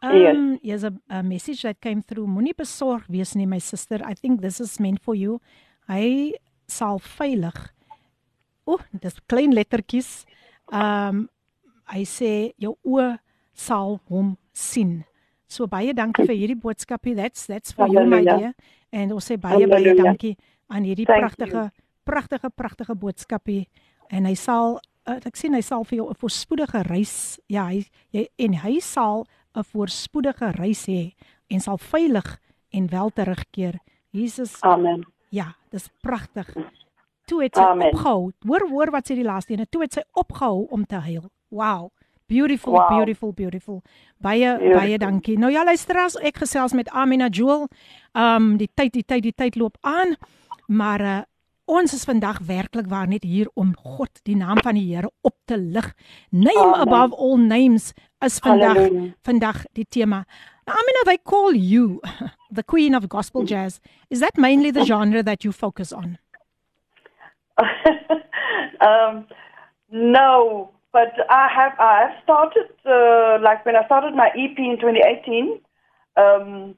[0.03, 0.35] Yes.
[0.35, 2.27] Um, Here's a, a message that came through.
[2.27, 3.99] Moenie besorg wees nie, my sister.
[4.03, 5.41] I think this is meant for you.
[5.87, 6.33] Hy
[6.67, 7.57] sal veilig.
[8.67, 10.25] O, dis klein lettertjies.
[10.71, 11.29] Um
[11.91, 13.17] hy sê jou oë
[13.53, 15.03] sal hom sien.
[15.47, 17.15] So baie dankie vir hierdie boodskapie.
[17.15, 18.53] That's that's for you my dear.
[18.91, 20.35] En ons sê baie baie dankie
[20.67, 21.69] aan hierdie pragtige
[22.07, 23.67] pragtige pragtige boodskapie
[24.11, 24.77] en hy sal
[25.07, 27.83] uh, ek sien hy sal vir jou 'n voorspoedige reis ja hy
[28.15, 31.15] jy, en hy sal 'n voorspoedige reis hê
[31.49, 32.39] en sal veilig
[32.71, 33.79] en wel terugkeer.
[34.11, 35.05] Jesus Amen.
[35.29, 36.47] Ja, dis pragtig.
[37.27, 37.91] Toe het sy Amen.
[37.91, 38.31] opgehou.
[38.47, 39.65] Hoor hoor wat sê die laaste ene.
[39.67, 41.27] Toe het sy opgehou om te huil.
[41.49, 41.91] Wow.
[42.27, 42.87] Beautiful, Wow.
[42.89, 43.81] beautiful, beautiful.
[44.19, 44.75] Baie Beautiful.
[44.79, 45.37] baie dankie.
[45.39, 47.67] Nou ja, luisteraars, ek gesels met Amina Jewel.
[48.13, 50.15] Um die tyd, die tyd, die tyd loop aan.
[50.67, 51.21] Maar uh,
[51.65, 55.35] ons is vandag werklik waar net hier om God, die naam van die Here op
[55.45, 55.93] te lig.
[56.29, 56.79] Name Amen.
[56.87, 59.13] above all names is vandag Halleluja.
[59.23, 60.25] vandag die tema.
[60.65, 61.99] Now, Amina, they call you
[62.53, 63.79] the queen of gospel jazz.
[64.09, 66.17] Is that mainly the genre that you focus on?
[68.81, 69.25] um,
[69.89, 74.77] no, but I have I have started uh, like when I started my EP in
[74.79, 75.59] 2018.
[76.15, 76.75] Um,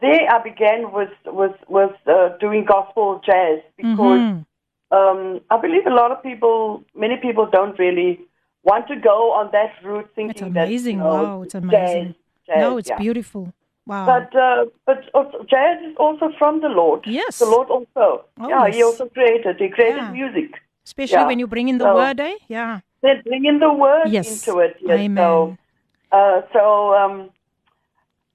[0.00, 4.44] there I began with with with uh, doing gospel jazz because Mhm.
[4.90, 8.20] um, I believe a lot of people, many people don't really
[8.64, 10.98] want to go on that route, thinking It's amazing.
[10.98, 12.06] that you know, wow, it's amazing.
[12.06, 12.14] Jazz,
[12.46, 12.98] jazz, no, it's yeah.
[12.98, 13.52] beautiful.
[13.86, 14.06] Wow.
[14.06, 14.98] But uh, but
[15.48, 17.00] jazz is also from the Lord.
[17.06, 17.38] Yes.
[17.38, 18.24] The Lord also.
[18.40, 19.56] Oh, yeah, He also created.
[19.60, 20.12] He created Yeah.
[20.12, 20.50] music.
[20.84, 21.26] Especially Yeah.
[21.26, 22.36] when you bring in the So- word, eh?
[22.48, 22.80] Yeah.
[23.02, 24.46] They bring in the word Yes.
[24.46, 24.76] into it.
[24.80, 24.98] Yes.
[24.98, 25.16] Amen.
[25.16, 25.56] So,
[26.12, 27.30] uh, so um,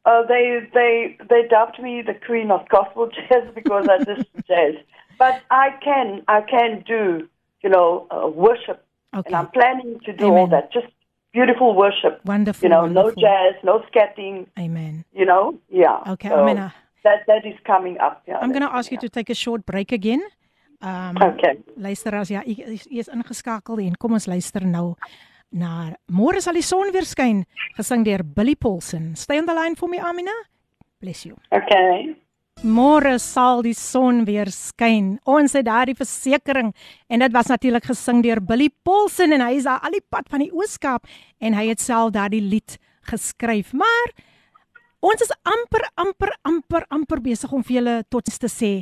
[0.06, 4.76] uh, they they they dubbed me the queen of gospel jazz because I just jazz.
[5.20, 7.28] But I can I can do
[7.64, 8.84] you know uh, worship,
[9.16, 9.28] Okay.
[9.28, 10.72] and I'm planning to do all that.
[10.74, 10.88] Just
[11.32, 12.22] beautiful worship.
[12.26, 12.64] Wonderful.
[12.64, 13.14] You know, wonderful.
[13.18, 14.48] no jazz, no scatting.
[14.58, 15.04] Amen.
[15.14, 16.00] You know, yeah.
[16.14, 16.56] Okay, so I'm
[17.04, 18.24] That that is coming up.
[18.28, 18.38] Yeah.
[18.42, 20.24] I'm going to ask you to take a short break again.
[20.86, 21.58] Um Okay.
[21.76, 22.56] Luisteraars, ja, u
[22.90, 24.94] is, ingeskakel en kom ons luister nou
[25.50, 27.46] na Môre sal die son weer skyn,
[27.78, 29.16] gesing deur Billy Paulson.
[29.16, 30.34] Stay on the line for me, Amina.
[31.02, 31.38] Bless you.
[31.52, 32.14] Okay.
[32.64, 35.18] Môre sal die son weer skyn.
[35.28, 36.72] Ons het daardie versekering
[37.10, 40.30] en dit was natuurlik gesing deur Billy Paulson en hy is daar al die pad
[40.32, 41.10] van die Ooskaap
[41.42, 42.78] en hy het self daardie lied
[43.10, 43.74] geskryf.
[43.74, 44.14] Maar
[45.06, 48.74] ons is amper amper amper amper besig om vir julle tots te sê.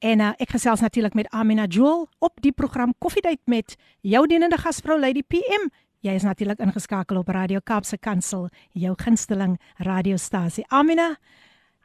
[0.00, 4.58] En uh, ek gesels natuurlik met Amina Joel op die program Koffiedייט met jou dienende
[4.60, 5.70] gasvrou Lady PM.
[6.04, 10.64] Jy is natuurlik ingeskakel op Radio Kaapse Kansel, jou gunsteling radiostasie.
[10.68, 11.16] Amina,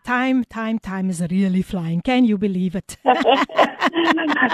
[0.04, 2.02] time time time is really flying.
[2.02, 2.98] Can you believe it?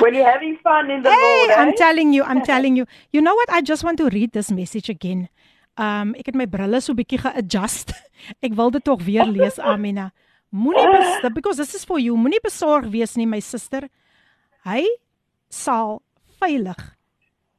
[0.02, 1.62] when you're having fun in the hey, Lord, eh?
[1.62, 2.86] I'm telling you, I'm telling you.
[3.12, 3.50] You know what?
[3.50, 5.28] I just want to read this message again.
[5.78, 7.94] Um ek het my brille so bietjie ge-adjust.
[8.46, 10.12] Ek wil dit tog weer lees, Amina.
[10.53, 12.17] Moenie bes because this is for you.
[12.17, 13.89] Moenie besorg wees nie, my suster.
[14.65, 14.85] Hy
[15.49, 16.03] sal
[16.41, 16.97] veilig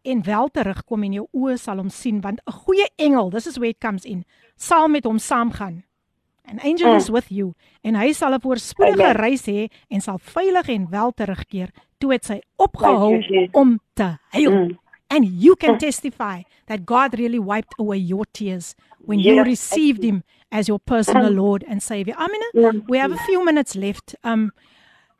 [0.03, 3.57] en wel terugkom en jou oë sal hom sien want 'n goeie engel, this is
[3.57, 4.25] where it comes in,
[4.55, 5.83] sal met hom saamgaan.
[6.45, 9.15] An angel is with you en hy sal 'n voorspoedige Amen.
[9.15, 11.69] reis hê en sal veilig en wel terugkeer.
[11.99, 14.51] Toe het sy opgehou you, om te huil.
[14.51, 14.79] Mm.
[15.09, 20.03] And you can testify that God really wiped away your tears when you Yes, received
[20.03, 20.23] him
[20.53, 21.31] as your personal.
[21.31, 22.15] Lord and Savior.
[22.17, 24.15] Amina, we have a few minutes left.
[24.23, 24.53] Um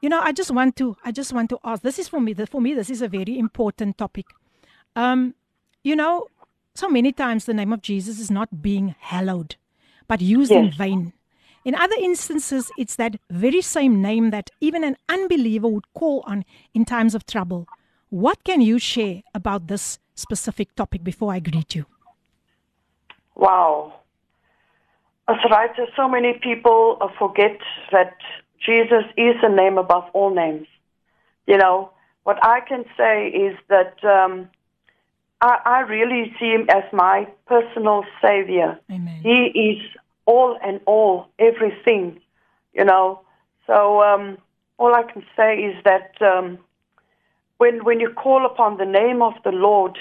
[0.01, 1.81] you know, I just want to I just want to ask.
[1.81, 2.33] This is for me.
[2.33, 4.27] For me this is a very important topic.
[4.95, 5.33] Um
[5.83, 6.27] you know,
[6.75, 9.55] so many times the name of Jesus is not being hallowed
[10.07, 11.13] but used in vain.
[11.65, 16.43] In other instances, it's that very same name that even an unbeliever would call on
[16.73, 17.67] in times of trouble.
[18.09, 21.85] What can you share about this specific topic before I greet you?
[23.35, 24.02] Wow.
[25.27, 25.69] That's right.
[25.95, 27.57] So many people uh, forget
[27.91, 28.17] that
[28.65, 30.67] Jesus is a name above all names.
[31.47, 31.91] You know,
[32.23, 34.49] what I can say is that um,
[35.41, 38.79] I, I really see him as my personal savior.
[38.91, 39.19] Amen.
[39.21, 39.81] He is
[40.25, 42.19] all and all, everything,
[42.73, 43.21] you know.
[43.67, 44.37] So um,
[44.77, 46.59] all I can say is that um,
[47.57, 49.97] when when you call upon the name of the Lord,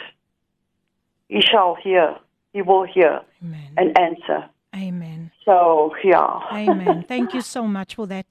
[1.29, 2.17] He shall hear.
[2.53, 3.73] He will hear Amen.
[3.77, 4.49] and answer.
[4.75, 5.31] Amen.
[5.45, 6.41] So yeah.
[6.53, 7.05] Amen.
[7.09, 8.27] Thank you so much for that,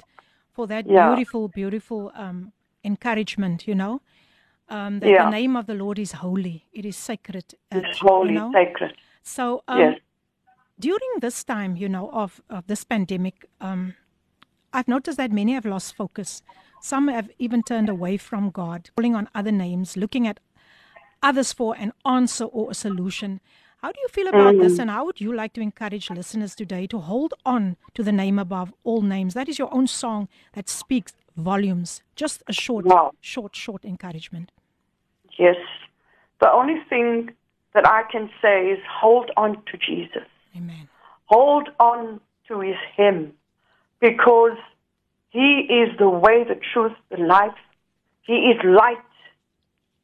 [0.53, 1.05] for that Yeah.
[1.07, 2.51] beautiful, beautiful um,
[2.84, 3.68] encouragement.
[3.68, 4.01] You know,
[4.69, 5.23] um, that Yeah.
[5.26, 6.65] the name of the Lord is holy.
[6.73, 7.53] It is sacred.
[7.72, 8.51] uh, It's holy, you know?
[8.51, 8.93] sacred.
[9.23, 9.99] So um, Yes.
[10.80, 13.93] during this time, you know, of, of this pandemic, um,
[14.73, 16.41] I've noticed that many have lost focus.
[16.80, 20.39] Some have even turned away from God, calling on other names, looking at
[21.22, 23.41] others for an answer or a solution.
[23.82, 24.82] How do you feel about this, Mhm.
[24.82, 28.38] and how would you like to encourage listeners today to hold on to the name
[28.38, 29.34] above all names?
[29.34, 32.03] That is your own song that speaks volumes.
[32.16, 33.14] Just a short, Wow.
[33.22, 34.52] short, short encouragement.
[35.40, 35.58] Yes.
[36.40, 37.32] The only thing
[37.74, 40.28] that I can say is hold on to Jesus.
[40.56, 40.88] Amen.
[41.26, 43.36] Hold on to his him
[43.99, 44.58] because
[45.30, 47.58] he is the way, the truth, the life.
[48.22, 49.02] He is light.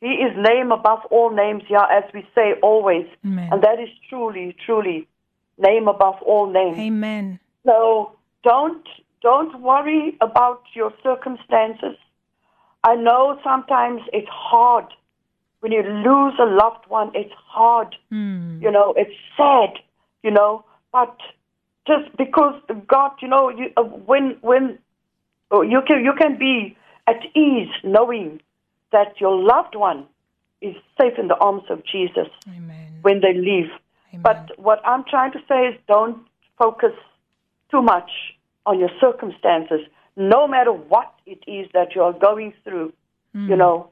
[0.02, 3.08] He is name above all names, yeah, as we say always.
[3.26, 3.50] Amen.
[3.52, 5.08] And that is truly, truly
[5.58, 6.78] name above all names.
[6.78, 7.40] Amen.
[7.66, 8.12] So
[8.44, 8.88] don't
[9.22, 11.98] don't worry about your circumstances.
[12.84, 14.86] I know sometimes it's hard
[15.62, 17.12] when you lose a loved one.
[17.16, 18.62] It's hard, Hmm.
[18.62, 18.94] you know.
[18.96, 19.80] It's sad,
[20.22, 20.64] you know.
[20.92, 21.18] But
[21.88, 24.78] just because God, you know, you, uh, when when
[25.50, 28.40] oh, you can you can be at ease knowing
[28.92, 30.06] that your loved one
[30.62, 33.00] is safe in the arms of Jesus Amen.
[33.02, 33.70] when they leave.
[34.22, 36.26] But what I'm trying to say is don't
[36.58, 36.94] focus
[37.70, 38.10] too much
[38.66, 39.82] on your circumstances,
[40.16, 42.94] no matter what it is that you are going through.
[43.34, 43.58] You hmm.
[43.58, 43.90] know,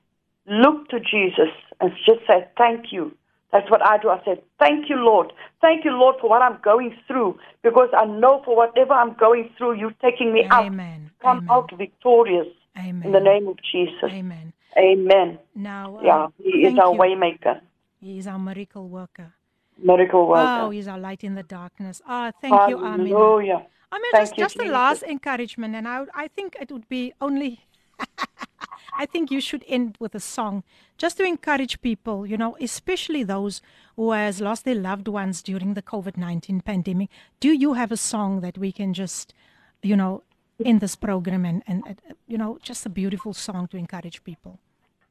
[0.47, 3.15] look to Jesus and just say, Thank you.
[3.51, 4.09] That's what I do.
[4.09, 5.31] I said, Thank you, Lord.
[5.61, 9.51] Thank you, Lord, for what I'm going through because I know for whatever I'm going
[9.57, 10.65] through, you're taking me out.
[10.65, 11.11] Amen.
[11.21, 12.47] Come out victorious
[12.77, 13.03] Amen.
[13.05, 14.11] in the name of Jesus.
[14.11, 14.53] Amen.
[14.77, 15.39] Amen.
[15.55, 16.99] Now, uh, Yeah, He is our you.
[16.99, 17.61] waymaker,
[18.01, 19.33] He is our miracle worker.
[19.77, 20.59] miracle worker.
[20.63, 22.01] Oh, he's our light in the darkness.
[22.07, 23.09] Ah, thank you, Amina.
[23.09, 23.65] Hallelujah.
[23.91, 24.73] I mean, Thank just, you, just a Jesus.
[24.73, 27.61] last encouragement, and I, I think it would be only.
[28.97, 30.63] I think you should end with a song,
[30.97, 32.25] just to encourage people.
[32.25, 33.61] You know, especially those
[33.95, 37.09] who has lost their loved ones during the COVID nineteen pandemic.
[37.39, 39.33] Do you have a song that we can just,
[39.81, 40.23] you know,
[40.63, 44.59] end this program and and uh, you know, just a beautiful song to encourage people?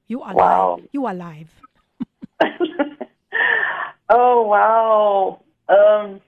[0.06, 0.76] You are Wow.
[0.76, 0.88] live.
[0.92, 1.50] You are live.
[4.10, 5.40] Oh wow.
[5.68, 6.20] Um,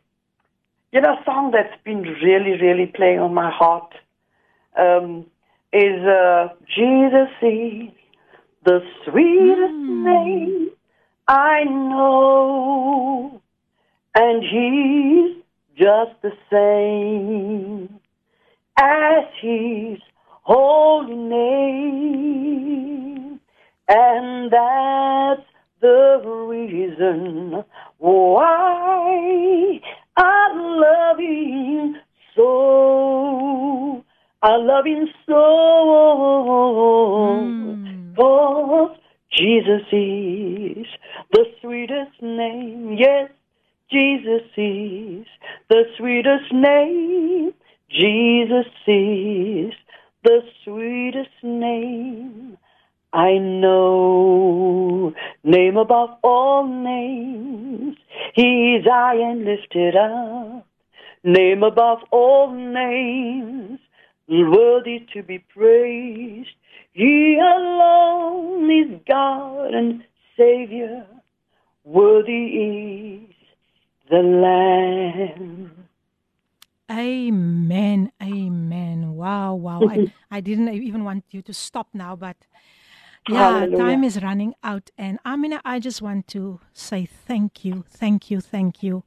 [0.93, 3.95] you know, a song that's been really, really playing on my heart
[4.79, 5.27] um,
[5.73, 7.93] is uh, Jesus is
[8.65, 10.71] the sweetest name
[11.29, 13.43] I know,
[14.15, 15.37] and He's
[15.77, 18.01] just the same
[18.79, 19.99] as His
[20.45, 22.47] holy name,
[23.89, 25.47] and that's
[25.81, 27.65] the reason
[27.99, 29.81] why
[30.17, 31.97] I love him
[32.35, 34.05] so.
[34.43, 36.45] I love him so.
[37.45, 38.15] Hmm.
[38.17, 38.97] Cause
[39.33, 40.87] Jesus is
[41.33, 42.97] the sweetest name.
[42.99, 43.31] Yes,
[43.91, 45.27] Jesus is
[45.69, 47.53] the sweetest name.
[47.91, 49.73] Jesus is
[50.25, 52.56] the sweetest name.
[53.13, 55.15] I know,
[55.45, 57.97] name above all names,
[58.35, 60.67] He is high and lifted up.
[61.25, 63.81] Name above all names,
[64.29, 66.51] worthy to be praised.
[66.93, 70.05] He alone is God and
[70.37, 71.07] Savior.
[71.85, 73.35] Worthy is
[74.11, 75.89] the Lamb.
[76.91, 78.13] Amen.
[78.23, 79.15] Amen.
[79.15, 79.81] Wow, wow.
[79.89, 82.37] I, I didn't even want you to stop now, but
[83.29, 83.77] yeah, Hallelujah.
[83.77, 84.91] time is running out.
[84.97, 89.05] And Amina, I just want to say thank you, thank you, thank you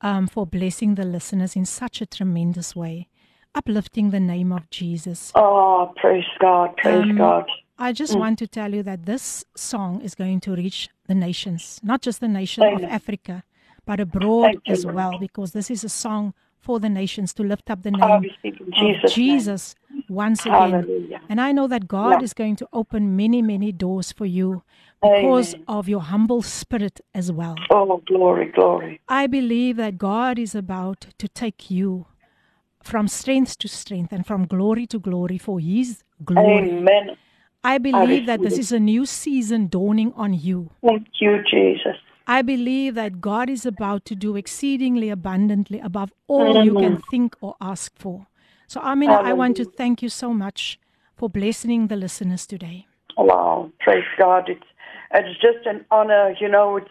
[0.00, 3.08] um, for blessing the listeners in such a tremendous way,
[3.54, 5.32] uplifting the name of Jesus.
[5.34, 7.44] Oh, praise God, praise Um, God.
[7.78, 8.18] I just Mm.
[8.18, 12.20] want to tell you that this song is going to reach the nations, not just
[12.20, 13.44] the nation of Africa,
[13.86, 17.70] but abroad Thank as well, because this is a song for the nations to lift
[17.70, 20.04] up the name in of Jesus' name.
[20.08, 20.58] Once again.
[20.58, 21.20] Hallelujah.
[21.28, 22.24] And I know that God Yeah.
[22.24, 24.62] is going to open many, many doors for you
[25.02, 25.64] because Amen.
[25.68, 27.56] of your humble spirit as well.
[27.70, 29.00] Oh, glory, glory.
[29.08, 32.06] I believe that God is about to take you
[32.82, 36.70] from strength to strength and from glory to glory for His glory.
[36.70, 37.16] Amen.
[37.62, 40.70] I believe that this is a new season dawning on you.
[40.82, 41.96] Thank you, Jesus.
[42.28, 47.34] I believe that God is about to do exceedingly abundantly above all you can think
[47.40, 48.26] or ask for.
[48.66, 50.78] So, Amina, I want to thank you so much
[51.16, 52.86] for blessing the listeners today.
[53.16, 54.48] Wow, praise God.
[54.48, 54.62] It's
[55.14, 56.90] it's just an honor, you know, it's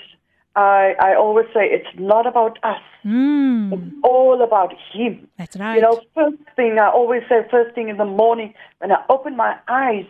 [0.56, 2.82] I I always say it's not about us.
[3.06, 5.28] Mm, It's all about him.
[5.38, 5.76] that's right.
[5.76, 9.38] You know, first thing I always say first thing in the morning when I open
[9.38, 10.08] my eyes,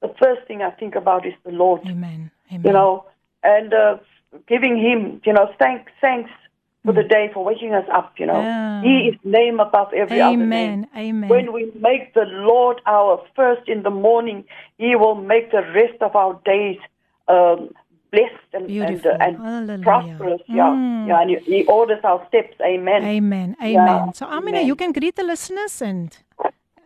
[0.00, 1.80] the first thing I think about is the Lord.
[1.84, 2.30] Amen.
[2.52, 2.62] Amen.
[2.64, 3.04] You know,
[3.42, 3.96] and uh,
[4.46, 6.30] giving him, you know, thanks thanks
[6.84, 8.34] for the day for waking us up, you know.
[8.34, 8.44] Mm.
[8.44, 8.82] Yeah.
[8.82, 10.42] He is name above every other name.
[10.42, 10.88] Amen.
[10.96, 11.28] Amen.
[11.28, 14.44] When we make the Lord our first in the morning,
[14.78, 16.78] He will make the rest of our days
[17.26, 17.70] um,
[18.10, 19.10] blessed and and, Beautiful.
[19.10, 20.40] uh, and prosperous.
[20.46, 21.08] Yeah, Mm.
[21.08, 22.56] yeah, and he, he orders our steps.
[22.62, 23.02] Amen.
[23.04, 23.56] Amen.
[23.60, 24.02] Amen.
[24.06, 24.66] Yeah, So, Amina, amen.
[24.66, 26.16] you can greet the listeners and,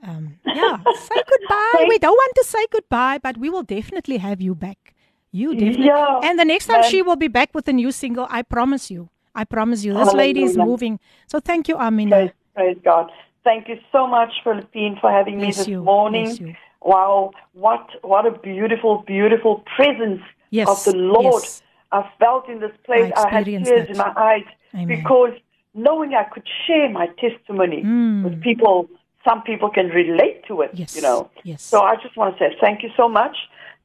[0.02, 1.84] um, yeah, say goodbye.
[1.88, 4.91] we don't want to say goodbye, but we will definitely have you back.
[5.32, 5.86] You definitely.
[5.86, 8.90] Yeah, and the next time she will be back with a new single, I promise
[8.90, 9.08] you.
[9.34, 9.94] I promise you.
[9.94, 11.00] This lady is moving.
[11.26, 12.10] So, thank you, Amina.
[12.10, 13.10] Praise, praise God.
[13.42, 15.82] Thank you so much, Philippine, for having Bless me this you.
[15.82, 16.56] morning.
[16.82, 21.62] Wow, what what a beautiful, beautiful presence Yes, of the Lord yes.
[21.92, 23.10] I felt in this place.
[23.16, 23.90] I I, had tears that.
[23.90, 24.44] in my eyes
[24.74, 24.86] Amen.
[24.98, 25.32] because
[25.74, 28.24] knowing I could share my testimony Mm.
[28.24, 28.88] with people,
[29.26, 30.70] some people can relate to it.
[30.74, 31.30] Yes, You know.
[31.44, 31.62] yes.
[31.62, 33.36] So I just want to say thank you so much.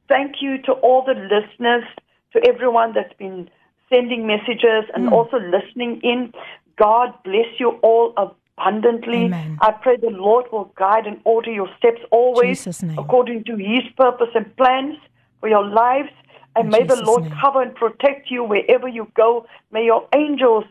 [0.08, 1.84] Thank you to all the listeners,
[2.32, 3.48] to everyone that's been
[3.90, 5.12] sending messages and Mm.
[5.12, 6.32] also listening in.
[6.76, 9.24] God bless you all abundantly.
[9.26, 9.58] Amen.
[9.60, 12.66] I pray the Lord will guide and order your steps always
[12.96, 14.96] according to His purpose and plans
[15.40, 16.10] for your lives.
[16.56, 17.32] And In may the Lord name.
[17.40, 19.46] cover and protect you wherever you go.
[19.70, 20.64] May your angels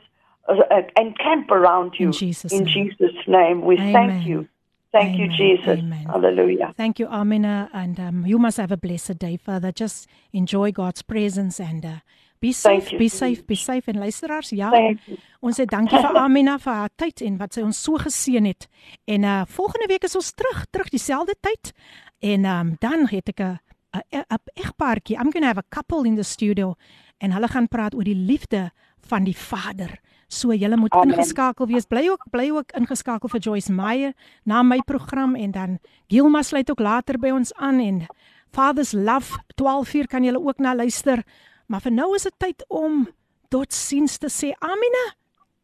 [0.50, 2.08] uh, uh, encamp around you.
[2.08, 2.74] In Jesus' In name.
[2.74, 3.94] Jesus' name, we Amen.
[3.94, 4.48] thank you.
[4.92, 5.38] Thank you, Amen.
[5.38, 5.80] Jesus.
[5.80, 6.06] Amen.
[6.06, 6.74] Hallelujah.
[6.76, 7.70] Thank you, Amina.
[7.74, 9.72] And um, you must have a blessed day, Father.
[9.72, 12.00] Just enjoy God's presence and uh,
[12.40, 12.98] be safe, you.
[12.98, 13.88] be safe, be safe.
[13.88, 15.18] En luisteraars, ja, you.
[15.42, 18.68] ons sê dankie vir Amina vir haar tyd en wat sy ons so geseën het.
[19.10, 21.74] En uh volgende week is ons terug, terug dieselfde tyd.
[22.22, 23.58] En um dan het ek 'n
[23.98, 25.18] 'n 'n egpaartjie.
[25.18, 26.76] I'm going to have a couple in the studio
[27.18, 28.72] en hulle gaan praat oor die liefde
[29.02, 30.00] van die Vader.
[30.28, 31.16] So julle moet Amen.
[31.16, 31.86] ingeskakel wees.
[31.86, 34.14] Bly ook bly ook ingeskakel vir Joyce Meyer
[34.44, 38.06] na my program en dan Gilma sluit ook later by ons aan en
[38.52, 41.24] Father's Love 12uur kan julle ook na luister.
[41.68, 43.08] Maar vir nou is dit tyd om
[43.50, 44.52] totsiens te sê.
[44.60, 45.16] Amina,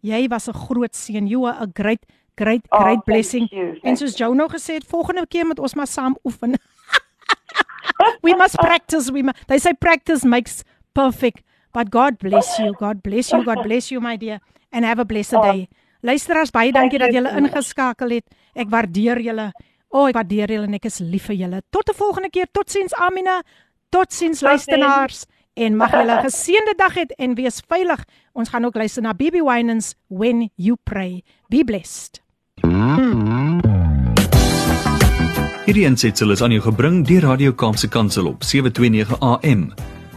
[0.02, 1.28] jy was 'n groot seën.
[1.28, 2.06] You are a great
[2.36, 3.48] great Oh, great thank blessing.
[3.52, 6.56] you, En thank soos Jou nou gesê het, volgende keer moet ons maar saam oefen.
[8.22, 9.12] we must practice.
[9.12, 11.44] We must, they say practice makes perfect.
[11.74, 12.74] But God bless you.
[12.78, 13.44] God bless you.
[13.44, 14.40] God bless you my dear
[14.72, 15.68] and have a blessed day.
[16.04, 18.26] Luisteraars, baie dankie dat julle ingeskakel het.
[18.54, 19.52] Ek waardeer julle.
[19.90, 21.62] O, oh, ek waardeer julle en ek is lief vir julle.
[21.72, 22.48] Tot 'n volgende keer.
[22.52, 23.42] Totsiens Amina.
[23.90, 25.26] Totsiens luisteraars
[25.56, 28.06] en mag julle 'n geseënde dag hê en wees veilig.
[28.34, 31.24] Ons gaan ook luister na Bibi Winans When You Pray.
[31.50, 32.22] Be blessed.
[35.66, 39.74] Hierdie aansetsel is aan jou gebring deur Radio Kaapse Kansel op 729 AM.